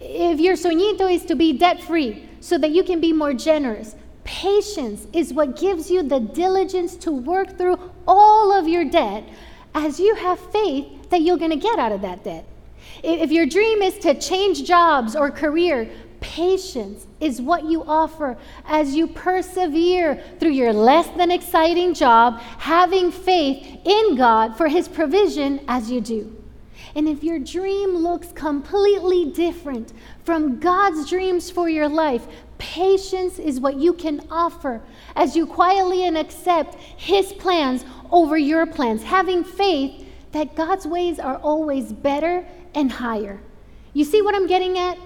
If 0.00 0.40
your 0.40 0.54
sueñito 0.54 1.12
is 1.12 1.24
to 1.26 1.36
be 1.36 1.52
debt 1.52 1.82
free 1.82 2.28
so 2.40 2.58
that 2.58 2.70
you 2.70 2.82
can 2.82 3.00
be 3.00 3.12
more 3.12 3.34
generous, 3.34 3.94
patience 4.24 5.06
is 5.12 5.32
what 5.32 5.56
gives 5.56 5.90
you 5.90 6.02
the 6.02 6.20
diligence 6.20 6.96
to 6.96 7.12
work 7.12 7.56
through 7.56 7.78
all 8.06 8.52
of 8.52 8.68
your 8.68 8.84
debt 8.84 9.24
as 9.74 10.00
you 10.00 10.14
have 10.14 10.38
faith 10.52 11.10
that 11.10 11.22
you're 11.22 11.38
going 11.38 11.50
to 11.50 11.56
get 11.56 11.78
out 11.78 11.92
of 11.92 12.00
that 12.02 12.24
debt. 12.24 12.44
If 13.02 13.30
your 13.30 13.46
dream 13.46 13.82
is 13.82 13.98
to 13.98 14.18
change 14.18 14.64
jobs 14.64 15.14
or 15.14 15.30
career, 15.30 15.90
patience 16.20 17.06
is 17.18 17.40
what 17.40 17.64
you 17.64 17.82
offer 17.84 18.36
as 18.66 18.94
you 18.94 19.06
persevere 19.06 20.22
through 20.38 20.50
your 20.50 20.72
less 20.72 21.08
than 21.16 21.30
exciting 21.30 21.94
job, 21.94 22.40
having 22.58 23.10
faith 23.10 23.80
in 23.84 24.16
God 24.16 24.56
for 24.56 24.68
His 24.68 24.88
provision 24.88 25.60
as 25.68 25.90
you 25.90 26.00
do. 26.00 26.36
And 26.94 27.08
if 27.08 27.22
your 27.22 27.38
dream 27.38 27.90
looks 27.90 28.32
completely 28.32 29.30
different 29.30 29.92
from 30.30 30.60
God's 30.60 31.10
dreams 31.10 31.50
for 31.50 31.68
your 31.68 31.88
life, 31.88 32.24
patience 32.56 33.40
is 33.40 33.58
what 33.58 33.74
you 33.74 33.92
can 33.92 34.24
offer 34.30 34.80
as 35.16 35.34
you 35.34 35.44
quietly 35.44 36.06
and 36.06 36.16
accept 36.16 36.76
His 36.76 37.32
plans 37.32 37.84
over 38.12 38.38
your 38.38 38.64
plans, 38.64 39.02
having 39.02 39.42
faith 39.42 40.06
that 40.30 40.54
God's 40.54 40.86
ways 40.86 41.18
are 41.18 41.38
always 41.38 41.92
better 41.92 42.46
and 42.76 42.92
higher. 42.92 43.40
You 43.92 44.04
see 44.04 44.22
what 44.22 44.36
I'm 44.36 44.46
getting 44.46 44.78
at? 44.78 44.98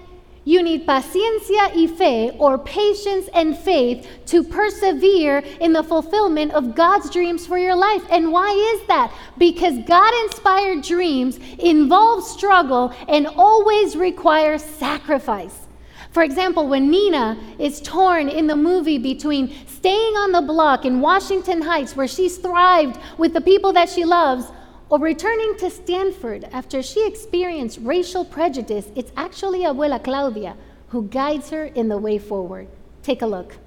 You 0.47 0.61
need 0.61 0.85
paciencia 0.85 1.75
y 1.75 1.87
fe, 1.87 2.29
or 2.37 2.59
patience 2.59 3.27
and 3.33 3.57
faith, 3.57 4.07
to 4.27 4.43
persevere 4.43 5.39
in 5.59 5.73
the 5.73 5.81
fulfillment 5.81 6.53
of 6.53 6.75
God's 6.75 7.09
dreams 7.09 7.47
for 7.47 7.57
your 7.57 7.75
life. 7.75 8.03
And 8.11 8.31
why 8.31 8.51
is 8.51 8.87
that? 8.87 9.11
Because 9.39 9.83
God 9.87 10.13
inspired 10.25 10.83
dreams 10.83 11.39
involve 11.57 12.23
struggle 12.23 12.93
and 13.07 13.25
always 13.25 13.95
require 13.95 14.59
sacrifice. 14.59 15.65
For 16.11 16.21
example, 16.21 16.67
when 16.67 16.91
Nina 16.91 17.37
is 17.57 17.81
torn 17.81 18.29
in 18.29 18.45
the 18.45 18.55
movie 18.55 18.99
between 18.99 19.53
staying 19.65 20.15
on 20.15 20.31
the 20.31 20.41
block 20.41 20.85
in 20.85 21.01
Washington 21.01 21.63
Heights, 21.63 21.95
where 21.95 22.07
she's 22.07 22.37
thrived 22.37 22.99
with 23.17 23.33
the 23.33 23.41
people 23.41 23.73
that 23.73 23.89
she 23.89 24.05
loves, 24.05 24.45
or 24.89 24.99
returning 24.99 25.57
to 25.57 25.69
Stanford 25.69 26.43
after 26.51 26.83
she 26.83 27.07
experienced 27.07 27.79
racial 27.81 28.23
prejudice, 28.23 28.87
it's 28.95 29.11
actually 29.17 29.61
Abuela 29.61 30.03
Claudia 30.03 30.55
who 30.89 31.07
guides 31.07 31.49
her 31.49 31.65
in 31.65 31.89
the 31.89 31.97
way 31.97 32.17
forward. 32.17 32.67
Take 33.01 33.21
a 33.21 33.25
look. 33.25 33.57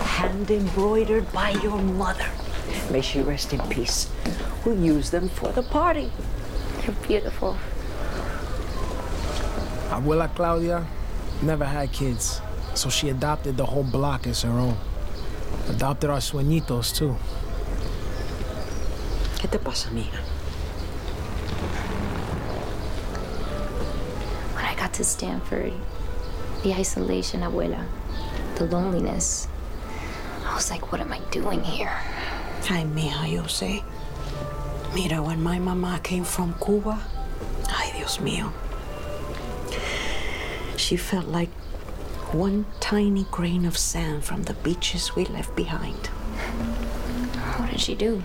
Hand 0.00 0.50
embroidered 0.50 1.30
by 1.32 1.50
your 1.50 1.78
mother. 1.78 2.30
May 2.90 3.00
she 3.00 3.20
rest 3.20 3.52
in 3.52 3.60
peace. 3.68 4.08
We'll 4.64 4.78
use 4.78 5.10
them 5.10 5.28
for 5.28 5.50
the 5.52 5.62
party. 5.62 6.10
They're 6.80 6.94
beautiful. 7.06 7.56
Abuela 9.90 10.32
Claudia 10.34 10.86
never 11.42 11.64
had 11.64 11.92
kids. 11.92 12.40
So 12.76 12.90
she 12.90 13.08
adopted 13.08 13.56
the 13.56 13.64
whole 13.64 13.84
block 13.84 14.26
as 14.26 14.42
her 14.42 14.50
own. 14.50 14.76
Adopted 15.68 16.10
our 16.10 16.18
sueñitos, 16.18 16.94
too. 16.94 17.16
¿Qué 19.38 19.50
te 19.50 19.58
pasa, 19.58 19.88
amiga? 19.88 20.18
When 24.54 24.64
I 24.66 24.74
got 24.74 24.92
to 24.94 25.04
Stanford, 25.04 25.72
the 26.62 26.74
isolation, 26.74 27.40
abuela, 27.40 27.82
the 28.56 28.66
loneliness, 28.66 29.48
I 30.44 30.54
was 30.54 30.70
like, 30.70 30.92
what 30.92 31.00
am 31.00 31.14
I 31.14 31.20
doing 31.30 31.64
here? 31.64 31.98
Ay, 32.68 32.84
mija, 32.84 33.26
yo 33.32 33.44
sé. 33.44 33.82
Mira, 34.94 35.22
when 35.22 35.42
my 35.42 35.58
mama 35.58 35.98
came 36.02 36.24
from 36.24 36.54
Cuba, 36.62 37.00
ay, 37.70 37.92
Dios 37.96 38.18
mío. 38.18 38.52
She 40.76 40.98
felt 40.98 41.26
like 41.28 41.48
one 42.32 42.66
tiny 42.80 43.24
grain 43.30 43.64
of 43.64 43.78
sand 43.78 44.24
from 44.24 44.42
the 44.44 44.54
beaches 44.54 45.14
we 45.14 45.24
left 45.26 45.54
behind. 45.54 46.06
What 47.56 47.70
did 47.70 47.80
she 47.80 47.94
do? 47.94 48.22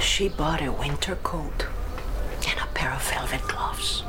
She 0.00 0.28
bought 0.28 0.62
a 0.62 0.72
winter 0.72 1.16
coat 1.16 1.66
and 2.48 2.58
a 2.58 2.66
pair 2.74 2.92
of 2.92 3.02
velvet 3.02 3.42
gloves. 3.42 4.02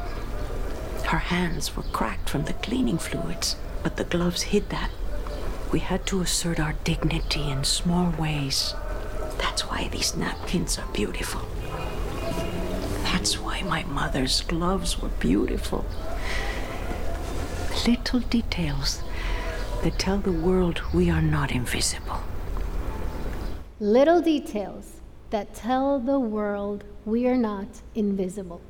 Her 1.08 1.17
hands 1.20 1.76
were 1.76 1.84
cracked 1.84 2.30
from 2.30 2.46
the 2.46 2.54
cleaning 2.54 2.98
fluids, 2.98 3.56
but 3.84 3.98
the 3.98 4.04
gloves 4.04 4.43
hid 4.43 4.70
that. 4.70 4.91
We 5.72 5.80
had 5.80 6.06
to 6.08 6.22
assert 6.22 6.60
our 6.60 6.74
dignity 6.84 7.50
in 7.50 7.63
small 7.65 8.12
ways. 8.12 8.74
That's 9.38 9.63
why 9.63 9.89
these 9.89 10.15
napkins 10.15 10.80
are 10.80 10.88
beautiful. 10.93 11.41
That's 13.28 13.44
why 13.44 13.62
my 13.63 13.84
mother's 13.84 14.40
gloves 14.40 15.02
were 15.02 15.10
beautiful. 15.10 15.86
Little 17.86 18.22
details 18.22 19.04
that 19.84 20.00
tell 20.00 20.20
the 20.20 20.32
world 20.32 20.82
we 20.94 21.10
are 21.10 21.22
not 21.22 21.52
invisible. 21.52 22.22
Little 23.82 24.22
details 24.22 25.02
that 25.32 25.54
tell 25.54 26.00
the 26.00 26.18
world 26.18 26.86
we 27.04 27.28
are 27.28 27.36
not 27.36 27.68
invisible. 27.96 28.62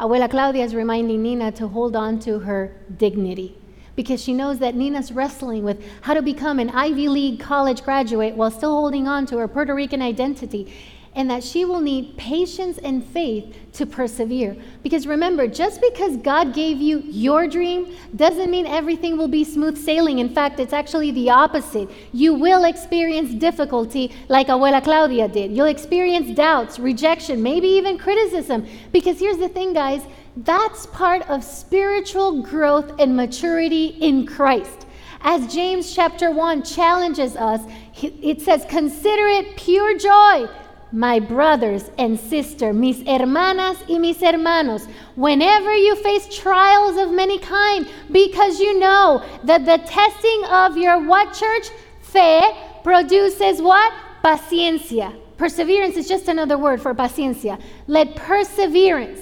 Abuela 0.00 0.30
Claudia 0.30 0.64
is 0.64 0.74
reminding 0.74 1.22
Nina 1.22 1.52
to 1.52 1.68
hold 1.68 1.94
on 1.94 2.18
to 2.20 2.38
her 2.38 2.74
dignity 2.96 3.58
because 3.94 4.22
she 4.22 4.32
knows 4.32 4.58
that 4.60 4.74
Nina's 4.74 5.12
wrestling 5.12 5.64
with 5.64 5.84
how 6.00 6.14
to 6.14 6.22
become 6.22 6.58
an 6.58 6.70
Ivy 6.70 7.08
League 7.08 7.40
college 7.40 7.82
graduate 7.82 8.36
while 8.36 8.50
still 8.50 8.72
holding 8.72 9.06
on 9.06 9.26
to 9.26 9.36
her 9.36 9.46
Puerto 9.46 9.74
Rican 9.74 10.00
identity 10.00 10.72
and 11.16 11.30
that 11.30 11.42
she 11.42 11.64
will 11.64 11.80
need 11.80 12.14
patience 12.18 12.76
and 12.78 13.02
faith 13.02 13.56
to 13.72 13.86
persevere. 13.86 14.54
Because 14.82 15.06
remember, 15.06 15.48
just 15.48 15.80
because 15.80 16.18
God 16.18 16.54
gave 16.54 16.76
you 16.76 17.00
your 17.06 17.48
dream 17.48 17.96
doesn't 18.14 18.50
mean 18.50 18.66
everything 18.66 19.16
will 19.16 19.26
be 19.26 19.42
smooth 19.42 19.78
sailing. 19.78 20.18
In 20.18 20.28
fact, 20.28 20.60
it's 20.60 20.74
actually 20.74 21.10
the 21.12 21.30
opposite. 21.30 21.90
You 22.12 22.34
will 22.34 22.64
experience 22.64 23.32
difficulty 23.32 24.14
like 24.28 24.48
Abuela 24.48 24.84
Claudia 24.84 25.26
did. 25.26 25.52
You'll 25.52 25.66
experience 25.66 26.36
doubts, 26.36 26.78
rejection, 26.78 27.42
maybe 27.42 27.68
even 27.68 27.96
criticism. 27.96 28.66
Because 28.92 29.18
here's 29.18 29.38
the 29.38 29.48
thing, 29.48 29.72
guys 29.72 30.02
that's 30.40 30.84
part 30.88 31.22
of 31.30 31.42
spiritual 31.42 32.42
growth 32.42 32.92
and 33.00 33.16
maturity 33.16 33.86
in 33.86 34.26
Christ. 34.26 34.86
As 35.22 35.52
James 35.52 35.94
chapter 35.94 36.30
1 36.30 36.62
challenges 36.62 37.36
us, 37.36 37.62
it 38.02 38.42
says, 38.42 38.66
Consider 38.68 39.26
it 39.28 39.56
pure 39.56 39.96
joy 39.96 40.46
my 40.92 41.18
brothers 41.18 41.90
and 41.98 42.18
sisters, 42.18 42.74
mis 42.74 43.02
hermanas 43.02 43.76
y 43.88 43.98
mis 43.98 44.20
hermanos, 44.20 44.86
whenever 45.16 45.74
you 45.74 45.96
face 45.96 46.34
trials 46.34 46.96
of 46.96 47.10
many 47.10 47.38
kind, 47.38 47.88
because 48.10 48.60
you 48.60 48.78
know 48.78 49.24
that 49.44 49.64
the 49.64 49.78
testing 49.86 50.44
of 50.44 50.76
your 50.76 51.06
what 51.06 51.32
church? 51.34 51.68
Fe 52.00 52.40
produces 52.84 53.60
what? 53.60 53.92
Paciencia. 54.22 55.14
Perseverance 55.36 55.96
is 55.96 56.08
just 56.08 56.28
another 56.28 56.56
word 56.56 56.80
for 56.80 56.94
paciencia. 56.94 57.60
Let 57.86 58.16
perseverance 58.16 59.20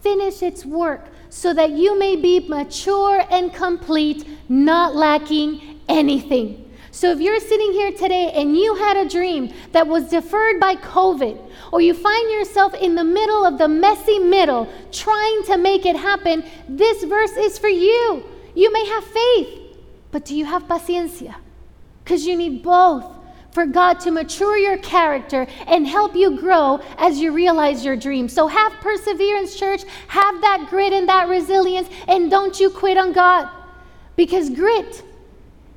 finish 0.00 0.42
its 0.42 0.66
work 0.66 1.08
so 1.30 1.54
that 1.54 1.70
you 1.70 1.98
may 1.98 2.16
be 2.16 2.46
mature 2.48 3.24
and 3.30 3.52
complete, 3.52 4.26
not 4.48 4.94
lacking 4.94 5.80
anything. 5.88 6.63
So 6.94 7.10
if 7.10 7.18
you're 7.18 7.40
sitting 7.40 7.72
here 7.72 7.90
today 7.90 8.30
and 8.36 8.56
you 8.56 8.76
had 8.76 8.96
a 8.96 9.08
dream 9.08 9.52
that 9.72 9.84
was 9.84 10.10
deferred 10.10 10.60
by 10.60 10.76
COVID, 10.76 11.36
or 11.72 11.80
you 11.80 11.92
find 11.92 12.30
yourself 12.30 12.72
in 12.72 12.94
the 12.94 13.02
middle 13.02 13.44
of 13.44 13.58
the 13.58 13.66
messy 13.66 14.20
middle 14.20 14.72
trying 14.92 15.42
to 15.46 15.58
make 15.58 15.86
it 15.86 15.96
happen, 15.96 16.44
this 16.68 17.02
verse 17.02 17.32
is 17.32 17.58
for 17.58 17.66
you. 17.66 18.22
You 18.54 18.72
may 18.72 18.86
have 18.86 19.02
faith, 19.02 19.76
but 20.12 20.24
do 20.24 20.36
you 20.36 20.44
have 20.44 20.68
paciencia? 20.68 21.34
Because 22.04 22.24
you 22.24 22.36
need 22.36 22.62
both 22.62 23.04
for 23.50 23.66
God 23.66 23.98
to 24.00 24.12
mature 24.12 24.56
your 24.56 24.78
character 24.78 25.48
and 25.66 25.88
help 25.88 26.14
you 26.14 26.38
grow 26.38 26.80
as 26.98 27.18
you 27.18 27.32
realize 27.32 27.84
your 27.84 27.96
dream. 27.96 28.28
So 28.28 28.46
have 28.46 28.72
perseverance, 28.74 29.56
church. 29.56 29.82
Have 30.06 30.40
that 30.42 30.68
grit 30.70 30.92
and 30.92 31.08
that 31.08 31.26
resilience, 31.28 31.88
and 32.06 32.30
don't 32.30 32.60
you 32.60 32.70
quit 32.70 32.96
on 32.96 33.12
God. 33.12 33.48
Because 34.14 34.48
grit 34.48 35.02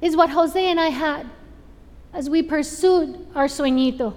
is 0.02 0.16
what 0.16 0.30
Jose 0.30 0.64
and 0.64 0.80
I 0.80 0.88
had 0.88 1.30
as 2.14 2.30
we 2.30 2.41
pursued 2.41 3.28
our 3.36 3.45
sueñito. 3.45 4.14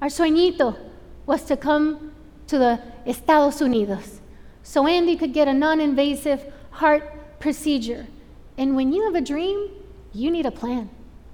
Our 0.00 0.08
sueñito 0.08 0.76
was 1.26 1.44
to 1.44 1.56
come 1.56 2.12
to 2.46 2.58
the 2.58 2.80
Estados 3.06 3.60
Unidos 3.60 4.20
so 4.62 4.86
Andy 4.86 5.16
could 5.16 5.32
get 5.32 5.46
a 5.46 5.52
non 5.52 5.80
invasive 5.80 6.52
heart 6.70 7.38
procedure. 7.38 8.06
And 8.56 8.74
when 8.74 8.92
you 8.92 9.04
have 9.04 9.14
a 9.14 9.20
dream, 9.20 9.68
you 10.12 10.30
need 10.30 10.46
a 10.46 10.50
plan. 10.50 10.88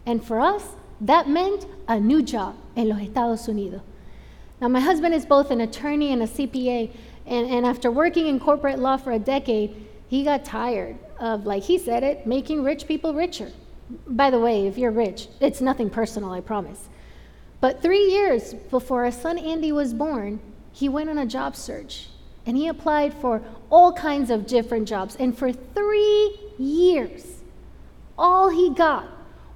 And 0.04 0.24
for 0.24 0.40
us, 0.40 0.64
that 1.00 1.28
meant 1.28 1.66
a 1.88 1.98
new 1.98 2.22
job 2.22 2.56
in 2.76 2.88
los 2.88 3.00
Estados 3.00 3.46
Unidos. 3.46 3.82
Now, 4.60 4.68
my 4.68 4.80
husband 4.80 5.14
is 5.14 5.24
both 5.24 5.50
an 5.50 5.60
attorney 5.62 6.12
and 6.12 6.22
a 6.22 6.26
CPA, 6.26 6.90
and, 7.26 7.46
and 7.48 7.64
after 7.64 7.90
working 7.90 8.26
in 8.26 8.38
corporate 8.38 8.78
law 8.78 8.96
for 8.96 9.12
a 9.12 9.18
decade, 9.18 9.86
he 10.08 10.24
got 10.24 10.44
tired 10.44 10.98
of, 11.18 11.46
like 11.46 11.62
he 11.62 11.78
said 11.78 12.02
it, 12.02 12.26
making 12.26 12.62
rich 12.62 12.86
people 12.86 13.14
richer. 13.14 13.50
By 14.06 14.30
the 14.30 14.38
way, 14.38 14.66
if 14.66 14.78
you're 14.78 14.90
rich, 14.90 15.28
it's 15.40 15.60
nothing 15.60 15.90
personal, 15.90 16.32
I 16.32 16.40
promise. 16.40 16.88
But 17.60 17.82
three 17.82 18.10
years 18.10 18.54
before 18.54 19.04
our 19.04 19.10
son 19.10 19.38
Andy 19.38 19.72
was 19.72 19.92
born, 19.92 20.40
he 20.72 20.88
went 20.88 21.10
on 21.10 21.18
a 21.18 21.26
job 21.26 21.56
search 21.56 22.08
and 22.46 22.56
he 22.56 22.68
applied 22.68 23.12
for 23.12 23.42
all 23.68 23.92
kinds 23.92 24.30
of 24.30 24.46
different 24.46 24.88
jobs. 24.88 25.16
And 25.16 25.36
for 25.36 25.52
three 25.52 26.38
years, 26.58 27.42
all 28.16 28.48
he 28.48 28.70
got 28.70 29.08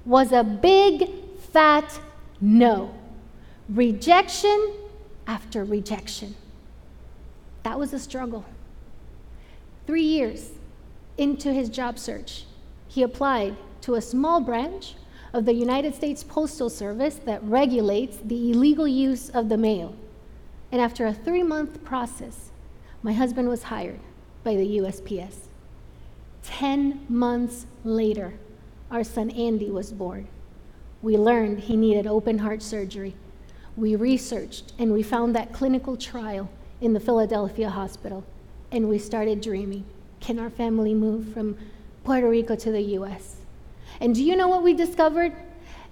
was 0.05 0.31
a 0.31 0.43
big 0.43 1.09
fat 1.51 1.99
no. 2.39 2.93
Rejection 3.69 4.73
after 5.25 5.63
rejection. 5.63 6.35
That 7.63 7.79
was 7.79 7.93
a 7.93 7.99
struggle. 7.99 8.45
Three 9.87 10.03
years 10.03 10.51
into 11.17 11.51
his 11.51 11.69
job 11.69 11.97
search, 11.97 12.45
he 12.87 13.01
applied 13.01 13.55
to 13.85 13.93
a 13.93 14.01
small 14.01 14.41
branch 14.41 14.95
of 15.31 15.45
the 15.45 15.53
United 15.53 15.93
States 15.93 16.23
Postal 16.23 16.71
Service 16.71 17.19
that 17.25 17.43
regulates 17.43 18.17
the 18.17 18.49
illegal 18.51 18.87
use 18.87 19.29
of 19.29 19.47
the 19.47 19.57
mail. 19.57 19.95
And 20.71 20.81
after 20.81 21.05
a 21.05 21.13
three 21.13 21.43
month 21.43 21.83
process, 21.83 22.49
my 23.03 23.13
husband 23.13 23.47
was 23.47 23.61
hired 23.61 23.99
by 24.43 24.55
the 24.55 24.79
USPS. 24.79 25.35
Ten 26.41 27.05
months 27.07 27.67
later, 27.83 28.33
our 28.89 29.03
son 29.03 29.29
Andy 29.29 29.69
was 29.69 29.91
born. 29.91 30.27
We 31.03 31.15
learned 31.15 31.59
he 31.59 31.77
needed 31.77 32.07
open 32.07 32.39
heart 32.39 32.63
surgery. 32.63 33.15
We 33.77 33.95
researched 33.95 34.73
and 34.79 34.93
we 34.93 35.03
found 35.03 35.35
that 35.35 35.53
clinical 35.53 35.95
trial 35.95 36.49
in 36.81 36.93
the 36.93 36.99
Philadelphia 36.99 37.69
hospital, 37.69 38.23
and 38.71 38.89
we 38.89 38.97
started 38.97 39.41
dreaming 39.41 39.85
can 40.21 40.39
our 40.39 40.49
family 40.49 40.95
move 40.95 41.31
from 41.33 41.55
Puerto 42.03 42.27
Rico 42.27 42.55
to 42.55 42.71
the 42.71 42.81
US? 42.97 43.44
And 43.99 44.13
do 44.13 44.23
you 44.23 44.35
know 44.35 44.47
what 44.47 44.63
we 44.63 44.73
discovered? 44.73 45.33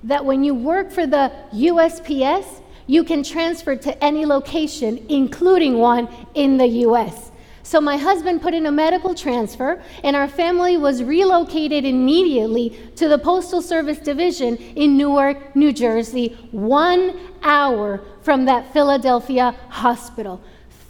That 0.04 0.26
when 0.26 0.44
you 0.44 0.54
work 0.54 0.92
for 0.92 1.08
the 1.08 1.32
USPS, 1.54 2.62
you 2.88 3.04
can 3.04 3.24
transfer 3.24 3.76
to 3.76 4.04
any 4.04 4.26
location, 4.26 5.06
including 5.10 5.78
one 5.78 6.10
in 6.34 6.58
the 6.58 6.68
US. 6.88 7.32
So 7.66 7.80
my 7.80 7.96
husband 7.96 8.42
put 8.42 8.54
in 8.54 8.66
a 8.66 8.72
medical 8.72 9.16
transfer, 9.16 9.82
and 10.04 10.18
our 10.18 10.28
family 10.28 10.76
was 10.76 11.02
relocated 11.02 11.86
immediately 11.86 12.78
to 12.98 13.08
the 13.08 13.18
Postal 13.18 13.62
Service 13.62 14.00
Division 14.00 14.58
in 14.58 14.98
Newark, 14.98 15.56
New 15.56 15.72
Jersey, 15.72 16.38
one 16.52 17.18
hour 17.42 18.02
from 18.22 18.46
that 18.46 18.74
Philadelphia 18.74 19.56
hospital. 19.70 20.42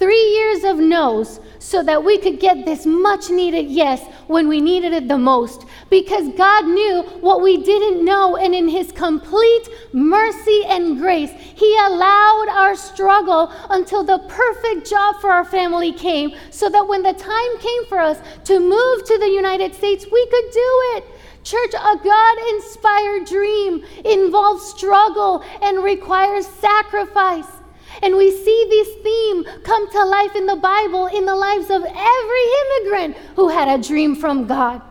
Three 0.03 0.31
years 0.31 0.65
of 0.65 0.79
no's 0.79 1.39
so 1.59 1.81
that 1.81 2.03
we 2.03 2.17
could 2.17 2.37
get 2.41 2.65
this 2.65 2.85
much 2.85 3.29
needed 3.29 3.71
yes 3.71 4.01
when 4.27 4.49
we 4.49 4.59
needed 4.59 4.91
it 4.91 5.07
the 5.07 5.17
most. 5.17 5.65
Because 5.89 6.27
God 6.35 6.65
knew 6.65 7.03
what 7.21 7.41
we 7.41 7.63
didn't 7.63 8.03
know, 8.03 8.35
and 8.35 8.53
in 8.53 8.67
His 8.67 8.91
complete 8.91 9.69
mercy 9.93 10.65
and 10.67 10.99
grace, 10.99 11.31
He 11.31 11.73
allowed 11.85 12.47
our 12.51 12.75
struggle 12.75 13.49
until 13.69 14.03
the 14.03 14.19
perfect 14.27 14.89
job 14.89 15.21
for 15.21 15.31
our 15.31 15.45
family 15.45 15.93
came, 15.93 16.33
so 16.51 16.67
that 16.67 16.85
when 16.85 17.01
the 17.01 17.13
time 17.13 17.57
came 17.59 17.85
for 17.85 17.99
us 17.99 18.19
to 18.43 18.59
move 18.59 19.05
to 19.05 19.17
the 19.19 19.29
United 19.29 19.73
States, 19.73 20.05
we 20.11 20.25
could 20.25 20.51
do 20.51 20.81
it. 20.97 21.05
Church, 21.45 21.73
a 21.75 21.95
God 22.03 22.37
inspired 22.55 23.25
dream 23.25 23.85
involves 24.03 24.65
struggle 24.65 25.45
and 25.61 25.81
requires 25.81 26.45
sacrifice. 26.45 27.62
And 28.03 28.17
we 28.17 28.31
see 28.31 28.65
this 28.69 28.89
theme 29.01 29.45
come 29.63 29.89
to 29.89 30.03
life 30.03 30.35
in 30.35 30.45
the 30.45 30.57
Bible 30.57 31.07
in 31.07 31.25
the 31.25 31.35
lives 31.35 31.69
of 31.69 31.83
every 31.83 32.45
immigrant 32.61 33.15
who 33.37 33.47
had 33.47 33.69
a 33.69 33.81
dream 33.81 34.13
from 34.13 34.45
God. 34.45 34.81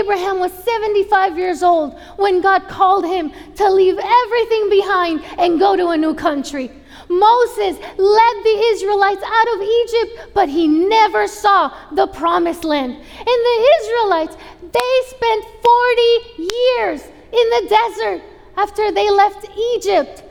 Abraham 0.00 0.40
was 0.40 0.52
75 0.64 1.38
years 1.38 1.62
old 1.62 1.96
when 2.16 2.40
God 2.40 2.66
called 2.66 3.06
him 3.06 3.32
to 3.54 3.70
leave 3.70 3.96
everything 3.96 4.70
behind 4.70 5.24
and 5.38 5.60
go 5.60 5.76
to 5.76 5.90
a 5.90 5.96
new 5.96 6.14
country. 6.14 6.70
Moses 7.08 7.78
led 7.96 8.36
the 8.44 8.64
Israelites 8.72 9.22
out 9.24 9.54
of 9.54 9.62
Egypt, 9.62 10.34
but 10.34 10.48
he 10.48 10.66
never 10.66 11.28
saw 11.28 11.72
the 11.92 12.08
promised 12.08 12.64
land. 12.64 12.92
And 12.92 13.26
the 13.26 13.68
Israelites, 13.80 14.36
they 14.60 14.94
spent 15.06 15.44
40 15.62 16.52
years 16.56 17.02
in 17.32 17.50
the 17.50 17.66
desert 17.68 18.22
after 18.56 18.90
they 18.90 19.08
left 19.10 19.48
Egypt 19.76 20.24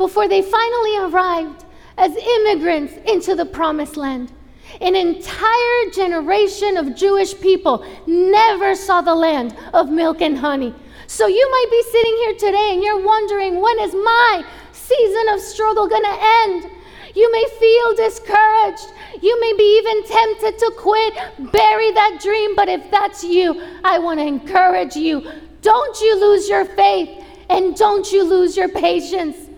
before 0.00 0.26
they 0.26 0.40
finally 0.40 0.96
arrived 0.96 1.66
as 1.98 2.16
immigrants 2.16 2.94
into 3.06 3.34
the 3.34 3.44
promised 3.44 3.98
land. 3.98 4.32
An 4.80 4.96
entire 4.96 5.90
generation 5.92 6.78
of 6.78 6.96
Jewish 6.96 7.38
people 7.38 7.84
never 8.06 8.74
saw 8.74 9.02
the 9.02 9.14
land 9.14 9.54
of 9.74 9.90
milk 9.90 10.22
and 10.22 10.38
honey. 10.38 10.74
So 11.06 11.26
you 11.26 11.50
might 11.50 11.66
be 11.70 11.82
sitting 11.90 12.16
here 12.16 12.32
today 12.32 12.70
and 12.72 12.82
you're 12.82 13.04
wondering, 13.04 13.60
when 13.60 13.78
is 13.80 13.92
my 13.92 14.42
season 14.72 15.34
of 15.34 15.40
struggle 15.40 15.86
going 15.86 16.04
to 16.04 16.18
end? 16.46 16.70
You 17.14 17.30
may 17.30 17.44
feel 17.58 17.94
discouraged. 17.96 18.94
You 19.20 19.38
may 19.38 19.52
be 19.52 19.78
even 19.80 20.06
tempted 20.06 20.58
to 20.60 20.72
quit, 20.78 21.12
bury 21.52 21.90
that 21.90 22.20
dream. 22.22 22.56
But 22.56 22.70
if 22.70 22.90
that's 22.90 23.22
you, 23.22 23.62
I 23.84 23.98
want 23.98 24.18
to 24.18 24.24
encourage 24.24 24.96
you 24.96 25.30
don't 25.60 26.00
you 26.00 26.18
lose 26.18 26.48
your 26.48 26.64
faith 26.64 27.22
and 27.50 27.76
don't 27.76 28.10
you 28.10 28.24
lose 28.24 28.56
your 28.56 28.70
patience. 28.70 29.49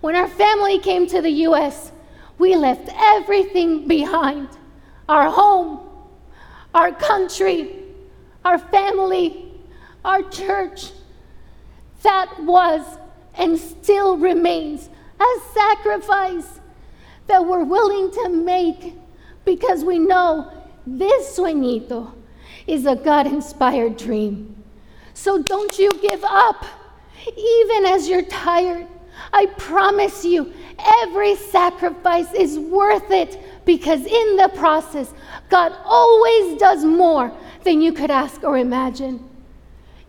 When 0.00 0.14
our 0.14 0.28
family 0.28 0.78
came 0.78 1.06
to 1.08 1.20
the 1.20 1.30
U.S., 1.30 1.92
we 2.38 2.54
left 2.54 2.88
everything 2.94 3.88
behind 3.88 4.48
our 5.08 5.30
home, 5.30 5.80
our 6.72 6.92
country, 6.92 7.70
our 8.44 8.58
family, 8.58 9.52
our 10.04 10.22
church. 10.22 10.92
That 12.02 12.44
was 12.44 12.82
and 13.34 13.58
still 13.58 14.16
remains 14.16 14.88
a 15.18 15.40
sacrifice 15.52 16.60
that 17.26 17.44
we're 17.44 17.64
willing 17.64 18.10
to 18.12 18.28
make 18.28 18.94
because 19.44 19.84
we 19.84 19.98
know 19.98 20.52
this 20.86 21.36
sueñito 21.36 22.12
is 22.66 22.86
a 22.86 22.94
God 22.94 23.26
inspired 23.26 23.96
dream. 23.96 24.62
So 25.14 25.42
don't 25.42 25.76
you 25.78 25.90
give 26.00 26.22
up, 26.24 26.64
even 27.36 27.86
as 27.86 28.08
you're 28.08 28.22
tired 28.22 28.86
I 29.32 29.46
promise 29.56 30.24
you, 30.24 30.52
every 31.02 31.36
sacrifice 31.36 32.32
is 32.32 32.58
worth 32.58 33.10
it 33.10 33.40
because 33.64 34.04
in 34.04 34.36
the 34.36 34.50
process, 34.54 35.12
God 35.48 35.72
always 35.84 36.58
does 36.58 36.84
more 36.84 37.32
than 37.64 37.80
you 37.80 37.92
could 37.92 38.10
ask 38.10 38.42
or 38.44 38.58
imagine. 38.58 39.28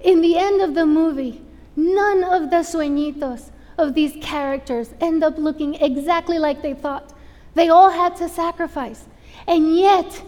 In 0.01 0.21
the 0.21 0.37
end 0.37 0.61
of 0.61 0.75
the 0.75 0.85
movie, 0.85 1.41
none 1.75 2.23
of 2.23 2.49
the 2.49 2.57
sueñitos 2.57 3.51
of 3.77 3.93
these 3.93 4.13
characters 4.21 4.93
end 5.01 5.23
up 5.23 5.37
looking 5.37 5.75
exactly 5.75 6.39
like 6.39 6.61
they 6.61 6.73
thought. 6.73 7.13
They 7.55 7.69
all 7.69 7.89
had 7.89 8.15
to 8.17 8.29
sacrifice. 8.29 9.05
And 9.47 9.75
yet, 9.75 10.21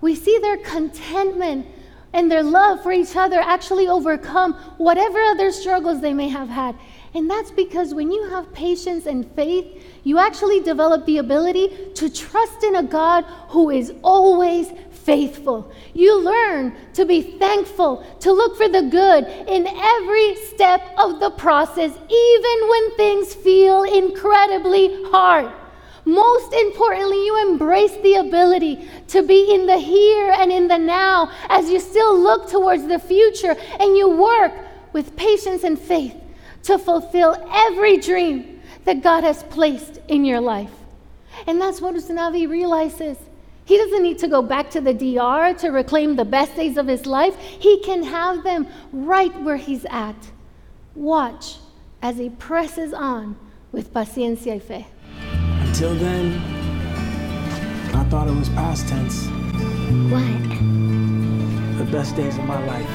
we 0.00 0.14
see 0.14 0.38
their 0.38 0.58
contentment 0.58 1.66
and 2.12 2.30
their 2.30 2.42
love 2.42 2.82
for 2.82 2.92
each 2.92 3.16
other 3.16 3.38
actually 3.40 3.88
overcome 3.88 4.54
whatever 4.78 5.20
other 5.22 5.52
struggles 5.52 6.00
they 6.00 6.12
may 6.12 6.28
have 6.28 6.48
had. 6.48 6.76
And 7.12 7.28
that's 7.28 7.50
because 7.50 7.92
when 7.92 8.12
you 8.12 8.28
have 8.30 8.52
patience 8.52 9.06
and 9.06 9.28
faith, 9.32 9.84
you 10.04 10.18
actually 10.18 10.60
develop 10.60 11.06
the 11.06 11.18
ability 11.18 11.90
to 11.94 12.08
trust 12.08 12.62
in 12.62 12.76
a 12.76 12.82
God 12.84 13.24
who 13.48 13.70
is 13.70 13.92
always 14.02 14.70
faithful. 14.92 15.72
You 15.92 16.22
learn 16.22 16.76
to 16.94 17.04
be 17.04 17.22
thankful, 17.22 18.06
to 18.20 18.32
look 18.32 18.56
for 18.56 18.68
the 18.68 18.82
good 18.82 19.24
in 19.48 19.66
every 19.66 20.36
step 20.36 20.82
of 20.96 21.18
the 21.18 21.30
process, 21.30 21.90
even 21.90 22.68
when 22.68 22.96
things 22.96 23.34
feel 23.34 23.82
incredibly 23.82 25.02
hard. 25.10 25.52
Most 26.04 26.52
importantly, 26.54 27.26
you 27.26 27.50
embrace 27.50 27.96
the 28.02 28.14
ability 28.14 28.88
to 29.08 29.22
be 29.22 29.52
in 29.52 29.66
the 29.66 29.78
here 29.78 30.30
and 30.30 30.52
in 30.52 30.68
the 30.68 30.78
now 30.78 31.30
as 31.48 31.68
you 31.68 31.80
still 31.80 32.18
look 32.18 32.48
towards 32.48 32.86
the 32.86 32.98
future 33.00 33.56
and 33.80 33.96
you 33.96 34.08
work 34.08 34.52
with 34.92 35.16
patience 35.16 35.64
and 35.64 35.78
faith 35.78 36.14
to 36.64 36.78
fulfill 36.78 37.36
every 37.50 37.96
dream 37.98 38.60
that 38.84 39.02
God 39.02 39.24
has 39.24 39.42
placed 39.44 40.00
in 40.08 40.24
your 40.24 40.40
life. 40.40 40.72
And 41.46 41.60
that's 41.60 41.80
what 41.80 41.94
Usnavi 41.94 42.48
realizes. 42.48 43.16
He 43.64 43.76
doesn't 43.76 44.02
need 44.02 44.18
to 44.18 44.28
go 44.28 44.42
back 44.42 44.70
to 44.70 44.80
the 44.80 44.92
DR 44.92 45.54
to 45.58 45.68
reclaim 45.70 46.16
the 46.16 46.24
best 46.24 46.56
days 46.56 46.76
of 46.76 46.86
his 46.88 47.06
life. 47.06 47.36
He 47.38 47.80
can 47.82 48.02
have 48.02 48.42
them 48.42 48.66
right 48.92 49.32
where 49.42 49.56
he's 49.56 49.84
at. 49.86 50.16
Watch 50.94 51.58
as 52.02 52.16
he 52.18 52.30
presses 52.30 52.92
on 52.92 53.36
with 53.70 53.92
paciencia 53.94 54.54
y 54.54 54.58
fe. 54.58 54.86
Until 55.60 55.94
then, 55.94 56.32
I 57.94 58.02
thought 58.10 58.26
it 58.26 58.34
was 58.34 58.48
past 58.50 58.88
tense. 58.88 59.26
What? 60.10 60.48
The 61.78 61.90
best 61.92 62.16
days 62.16 62.36
of 62.38 62.44
my 62.44 62.58
life. 62.66 62.90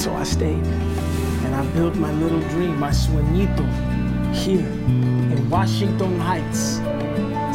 So 0.00 0.14
I 0.14 0.24
stayed. 0.24 0.64
And 1.54 1.68
I 1.68 1.72
built 1.72 1.94
my 1.94 2.10
little 2.10 2.40
dream, 2.48 2.80
my 2.80 2.90
sueñito, 2.90 3.64
here 4.34 4.58
in 4.58 5.48
Washington 5.48 6.18
Heights. 6.18 6.80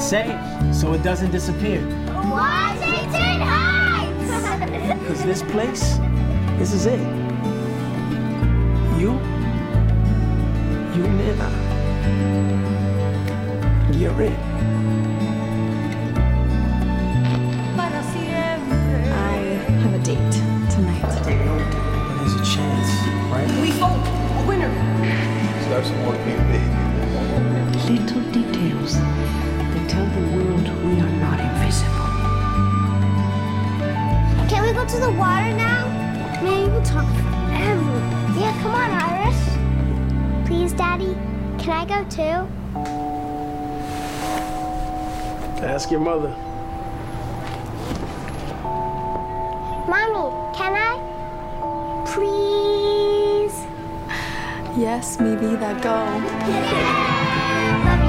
Say, 0.02 0.39
so 0.72 0.93
it 0.93 1.04
doesn't 1.04 1.32
disappear. 1.32 1.86
Washington 2.08 3.41
Heights! 3.41 5.00
Because 5.02 5.24
this 5.26 5.41
place, 5.52 5.97
this 6.58 6.72
is 6.72 6.86
it. 6.86 7.00
You, 8.97 9.20
you 10.95 11.04
nena, 11.20 11.50
you're 13.97 14.22
it. 14.22 14.59
Right? 23.39 23.61
We 23.61 23.71
vote 23.71 24.03
a 24.39 24.47
winner. 24.47 24.71
Start 25.63 25.85
some 25.85 25.99
more 26.03 26.15
campaign. 26.15 26.69
Little 27.89 28.21
details 28.31 28.93
that 28.95 29.89
tell 29.89 30.05
the 30.05 30.21
world 30.35 30.67
we 30.85 30.99
are 30.99 31.15
not 31.19 31.39
invisible. 31.39 32.09
Can 34.49 34.63
we 34.65 34.73
go 34.73 34.85
to 34.85 34.99
the 34.99 35.11
water 35.11 35.53
now? 35.53 35.87
Man, 36.43 36.65
you 36.65 36.67
can 36.67 36.83
talk 36.83 37.05
forever. 37.05 37.95
Yeah, 38.39 38.53
come 38.61 38.75
on, 38.75 38.89
Iris. 38.91 40.47
Please, 40.47 40.73
Daddy. 40.73 41.15
Can 41.57 41.71
I 41.71 41.85
go 41.85 42.03
too? 42.09 42.47
Ask 45.65 45.91
your 45.91 45.99
mother. 45.99 46.29
Mommy, 49.89 50.55
can 50.55 50.73
I? 50.75 52.05
Please? 52.05 52.49
Yes, 54.80 55.19
maybe 55.19 55.57
that 55.57 55.84
go. 55.84 58.09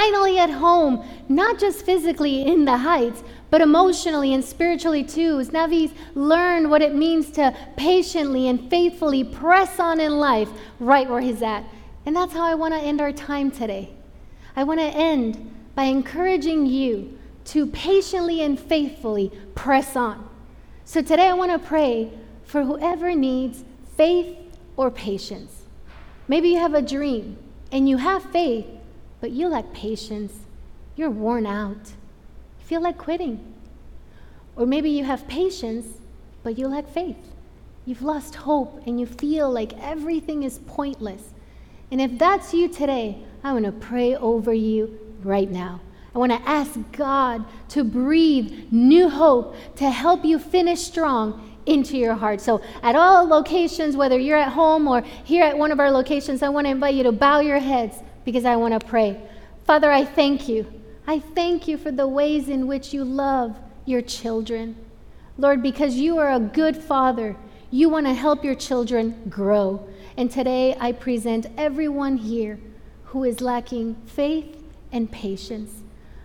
Finally 0.00 0.38
at 0.38 0.48
home, 0.48 1.04
not 1.28 1.58
just 1.58 1.84
physically 1.84 2.40
in 2.40 2.64
the 2.64 2.78
heights, 2.78 3.22
but 3.50 3.60
emotionally 3.60 4.32
and 4.32 4.42
spiritually 4.42 5.04
too. 5.04 5.36
Usnavi's 5.36 5.92
learned 6.14 6.70
what 6.70 6.80
it 6.80 6.94
means 6.94 7.30
to 7.32 7.54
patiently 7.76 8.48
and 8.48 8.70
faithfully 8.70 9.22
press 9.22 9.78
on 9.78 10.00
in 10.00 10.18
life 10.18 10.48
right 10.78 11.06
where 11.06 11.20
he's 11.20 11.42
at. 11.42 11.64
And 12.06 12.16
that's 12.16 12.32
how 12.32 12.44
I 12.44 12.54
want 12.54 12.72
to 12.72 12.80
end 12.80 13.02
our 13.02 13.12
time 13.12 13.50
today. 13.50 13.90
I 14.56 14.64
want 14.64 14.80
to 14.80 14.86
end 14.86 15.54
by 15.74 15.84
encouraging 15.84 16.64
you 16.64 17.18
to 17.52 17.66
patiently 17.66 18.40
and 18.40 18.58
faithfully 18.58 19.30
press 19.54 19.96
on. 19.96 20.26
So 20.86 21.02
today 21.02 21.28
I 21.28 21.34
want 21.34 21.52
to 21.52 21.58
pray 21.58 22.10
for 22.44 22.64
whoever 22.64 23.14
needs 23.14 23.64
faith 23.98 24.34
or 24.78 24.90
patience. 24.90 25.64
Maybe 26.26 26.48
you 26.48 26.58
have 26.58 26.72
a 26.72 26.80
dream 26.80 27.36
and 27.70 27.86
you 27.86 27.98
have 27.98 28.22
faith, 28.32 28.64
but 29.20 29.30
you 29.30 29.48
lack 29.48 29.72
patience. 29.72 30.32
You're 30.96 31.10
worn 31.10 31.46
out. 31.46 31.76
You 32.58 32.66
feel 32.66 32.82
like 32.82 32.98
quitting. 32.98 33.54
Or 34.56 34.66
maybe 34.66 34.90
you 34.90 35.04
have 35.04 35.26
patience, 35.28 35.86
but 36.42 36.58
you 36.58 36.68
lack 36.68 36.88
faith. 36.88 37.16
You've 37.86 38.02
lost 38.02 38.34
hope 38.34 38.82
and 38.86 39.00
you 39.00 39.06
feel 39.06 39.50
like 39.50 39.72
everything 39.78 40.42
is 40.42 40.58
pointless. 40.66 41.30
And 41.90 42.00
if 42.00 42.18
that's 42.18 42.54
you 42.54 42.68
today, 42.68 43.18
I 43.42 43.52
want 43.52 43.64
to 43.64 43.72
pray 43.72 44.14
over 44.14 44.52
you 44.52 44.98
right 45.22 45.50
now. 45.50 45.80
I 46.14 46.18
want 46.18 46.32
to 46.32 46.48
ask 46.48 46.78
God 46.92 47.44
to 47.70 47.84
breathe 47.84 48.66
new 48.70 49.08
hope 49.08 49.54
to 49.76 49.90
help 49.90 50.24
you 50.24 50.38
finish 50.38 50.80
strong 50.80 51.56
into 51.66 51.96
your 51.96 52.14
heart. 52.14 52.40
So, 52.40 52.60
at 52.82 52.96
all 52.96 53.26
locations, 53.26 53.96
whether 53.96 54.18
you're 54.18 54.38
at 54.38 54.52
home 54.52 54.88
or 54.88 55.02
here 55.02 55.44
at 55.44 55.56
one 55.56 55.70
of 55.70 55.78
our 55.78 55.90
locations, 55.90 56.42
I 56.42 56.48
want 56.48 56.66
to 56.66 56.70
invite 56.70 56.94
you 56.94 57.04
to 57.04 57.12
bow 57.12 57.40
your 57.40 57.58
heads 57.58 57.96
because 58.24 58.44
I 58.44 58.56
want 58.56 58.78
to 58.78 58.86
pray. 58.86 59.20
Father, 59.64 59.90
I 59.90 60.04
thank 60.04 60.48
you. 60.48 60.66
I 61.06 61.18
thank 61.18 61.66
you 61.66 61.76
for 61.76 61.90
the 61.90 62.08
ways 62.08 62.48
in 62.48 62.66
which 62.66 62.92
you 62.92 63.04
love 63.04 63.56
your 63.84 64.02
children. 64.02 64.76
Lord, 65.38 65.62
because 65.62 65.96
you 65.96 66.18
are 66.18 66.30
a 66.30 66.40
good 66.40 66.76
father, 66.76 67.36
you 67.70 67.88
want 67.88 68.06
to 68.06 68.14
help 68.14 68.44
your 68.44 68.54
children 68.54 69.22
grow. 69.28 69.88
And 70.16 70.30
today 70.30 70.76
I 70.78 70.92
present 70.92 71.46
everyone 71.56 72.16
here 72.16 72.58
who 73.04 73.24
is 73.24 73.40
lacking 73.40 73.96
faith 74.06 74.62
and 74.92 75.10
patience. 75.10 75.82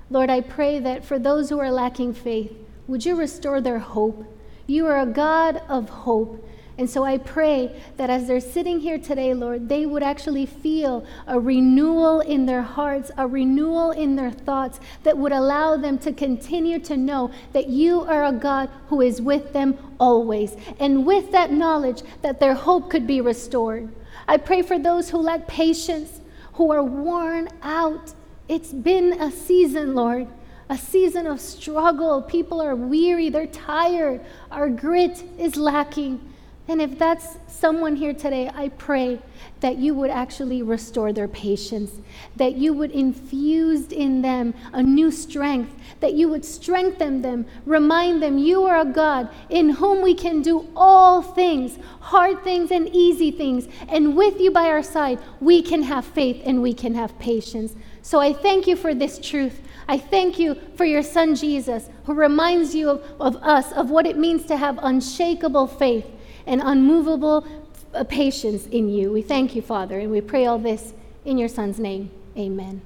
Lord, 0.10 0.30
I 0.30 0.42
pray 0.42 0.80
that 0.80 1.06
for 1.06 1.18
those 1.18 1.50
who 1.50 1.60
are 1.60 1.72
lacking 1.72 2.14
faith, 2.14 2.52
would 2.88 3.06
you 3.06 3.16
restore 3.16 3.62
their 3.62 3.80
hope? 3.80 4.26
You 4.68 4.86
are 4.88 5.00
a 5.00 5.06
God 5.06 5.62
of 5.68 5.90
hope. 5.90 6.48
And 6.78 6.90
so 6.90 7.06
I 7.06 7.18
pray 7.18 7.82
that 7.96 8.10
as 8.10 8.28
they're 8.28 8.42
sitting 8.42 8.82
here 8.82 8.98
today, 8.98 9.34
Lord, 9.34 9.70
they 9.70 9.86
would 9.86 10.04
actually 10.04 10.46
feel 10.46 11.06
a 11.26 11.40
renewal 11.40 12.20
in 12.20 12.46
their 12.46 12.64
hearts, 12.64 13.12
a 13.18 13.26
renewal 13.26 13.92
in 13.92 14.18
their 14.18 14.32
thoughts 14.32 14.82
that 15.04 15.18
would 15.18 15.32
allow 15.32 15.78
them 15.78 15.98
to 16.00 16.12
continue 16.12 16.80
to 16.80 16.98
know 16.98 17.32
that 17.54 17.70
you 17.70 18.02
are 18.02 18.26
a 18.26 18.34
God 18.34 18.70
who 18.88 19.00
is 19.00 19.22
with 19.22 19.54
them 19.54 19.78
always. 20.00 20.58
And 20.78 21.06
with 21.06 21.32
that 21.32 21.52
knowledge, 21.52 22.04
that 22.22 22.42
their 22.42 22.56
hope 22.56 22.90
could 22.90 23.08
be 23.08 23.22
restored. 23.22 23.90
I 24.28 24.36
pray 24.36 24.62
for 24.62 24.78
those 24.78 25.10
who 25.10 25.20
lack 25.20 25.48
patience, 25.48 26.20
who 26.54 26.74
are 26.74 26.84
worn 26.84 27.48
out. 27.62 28.14
It's 28.50 28.74
been 28.74 29.14
a 29.22 29.32
season, 29.32 29.96
Lord 29.96 30.28
a 30.68 30.76
season 30.76 31.28
of 31.28 31.40
struggle. 31.40 32.24
People 32.24 32.60
are 32.60 32.76
weary, 32.76 33.30
they're 33.30 33.46
tired, 33.46 34.20
our 34.50 34.68
grit 34.68 35.24
is 35.38 35.56
lacking. 35.56 36.20
And 36.68 36.82
if 36.82 36.98
that's 36.98 37.38
someone 37.48 37.96
here 37.96 38.14
today, 38.14 38.50
I 38.54 38.70
pray 38.70 39.20
that 39.60 39.78
you 39.78 39.94
would 39.94 40.10
actually 40.10 40.64
restore 40.64 41.14
their 41.14 41.28
patience, 41.28 41.92
that 42.38 42.56
you 42.56 42.74
would 42.74 42.90
infuse 42.90 43.92
in 43.92 44.24
them 44.24 44.56
a 44.74 44.82
new 44.82 45.12
strength, 45.12 45.72
that 46.00 46.14
you 46.14 46.28
would 46.28 46.44
strengthen 46.44 47.22
them, 47.22 47.46
remind 47.66 48.22
them 48.22 48.40
you 48.40 48.64
are 48.64 48.80
a 48.80 48.86
God 48.86 49.30
in 49.50 49.70
whom 49.70 50.02
we 50.02 50.16
can 50.16 50.42
do 50.42 50.68
all 50.76 51.22
things, 51.22 51.78
hard 52.00 52.44
things 52.44 52.72
and 52.72 52.90
easy 52.90 53.30
things. 53.30 53.68
And 53.88 54.16
with 54.16 54.40
you 54.40 54.50
by 54.50 54.66
our 54.66 54.84
side, 54.84 55.20
we 55.40 55.62
can 55.62 55.84
have 55.84 56.04
faith 56.04 56.42
and 56.46 56.64
we 56.64 56.74
can 56.74 56.96
have 56.96 57.18
patience. 57.20 57.76
So 58.02 58.20
I 58.20 58.34
thank 58.34 58.66
you 58.66 58.76
for 58.76 58.96
this 58.96 59.20
truth. 59.20 59.62
I 59.88 60.00
thank 60.00 60.40
you 60.40 60.56
for 60.76 60.86
your 60.86 61.04
son 61.04 61.36
Jesus, 61.36 61.90
who 62.06 62.14
reminds 62.16 62.74
you 62.74 62.90
of, 62.90 63.04
of, 63.20 63.36
us 63.44 63.72
of 63.74 63.92
what 63.92 64.08
it 64.08 64.18
means 64.18 64.46
to 64.46 64.58
have 64.58 64.80
unshakable 64.82 65.68
faith 65.68 66.06
and 66.46 66.62
unmovable 66.64 67.46
uh, 67.94 68.04
patience 68.04 68.68
in 68.68 68.90
you. 68.90 69.12
We 69.12 69.22
thank 69.22 69.56
you, 69.56 69.62
Father, 69.62 70.00
and 70.00 70.12
we 70.12 70.22
pray 70.22 70.46
all 70.46 70.60
this 70.60 70.94
in 71.24 71.38
your 71.38 71.50
son's 71.50 71.80
name. 71.80 72.12
Amen. 72.38 72.82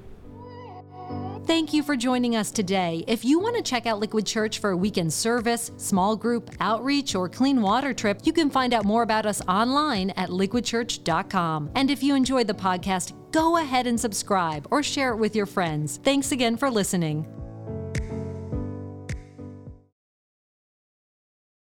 Thank 1.46 1.72
you 1.72 1.82
for 1.82 1.96
joining 1.96 2.36
us 2.36 2.52
today. 2.52 3.02
If 3.08 3.24
you 3.24 3.40
want 3.40 3.56
to 3.56 3.62
check 3.62 3.84
out 3.84 3.98
Liquid 3.98 4.24
Church 4.24 4.60
for 4.60 4.70
a 4.70 4.76
weekend 4.76 5.12
service, 5.12 5.72
small 5.78 6.14
group, 6.14 6.50
outreach, 6.60 7.16
or 7.16 7.28
clean 7.28 7.60
water 7.60 7.92
trip, 7.92 8.20
you 8.24 8.32
can 8.32 8.50
find 8.50 8.72
out 8.72 8.84
more 8.84 9.02
about 9.02 9.26
us 9.26 9.42
online 9.48 10.10
at 10.10 10.28
liquidchurch.com. 10.28 11.70
And 11.74 11.90
if 11.90 12.04
you 12.04 12.14
enjoyed 12.14 12.46
the 12.46 12.54
podcast, 12.54 13.14
go 13.32 13.56
ahead 13.56 13.88
and 13.88 13.98
subscribe 13.98 14.68
or 14.70 14.82
share 14.82 15.10
it 15.10 15.16
with 15.16 15.34
your 15.34 15.46
friends. 15.46 15.98
Thanks 16.04 16.30
again 16.30 16.56
for 16.56 16.70
listening. 16.70 17.26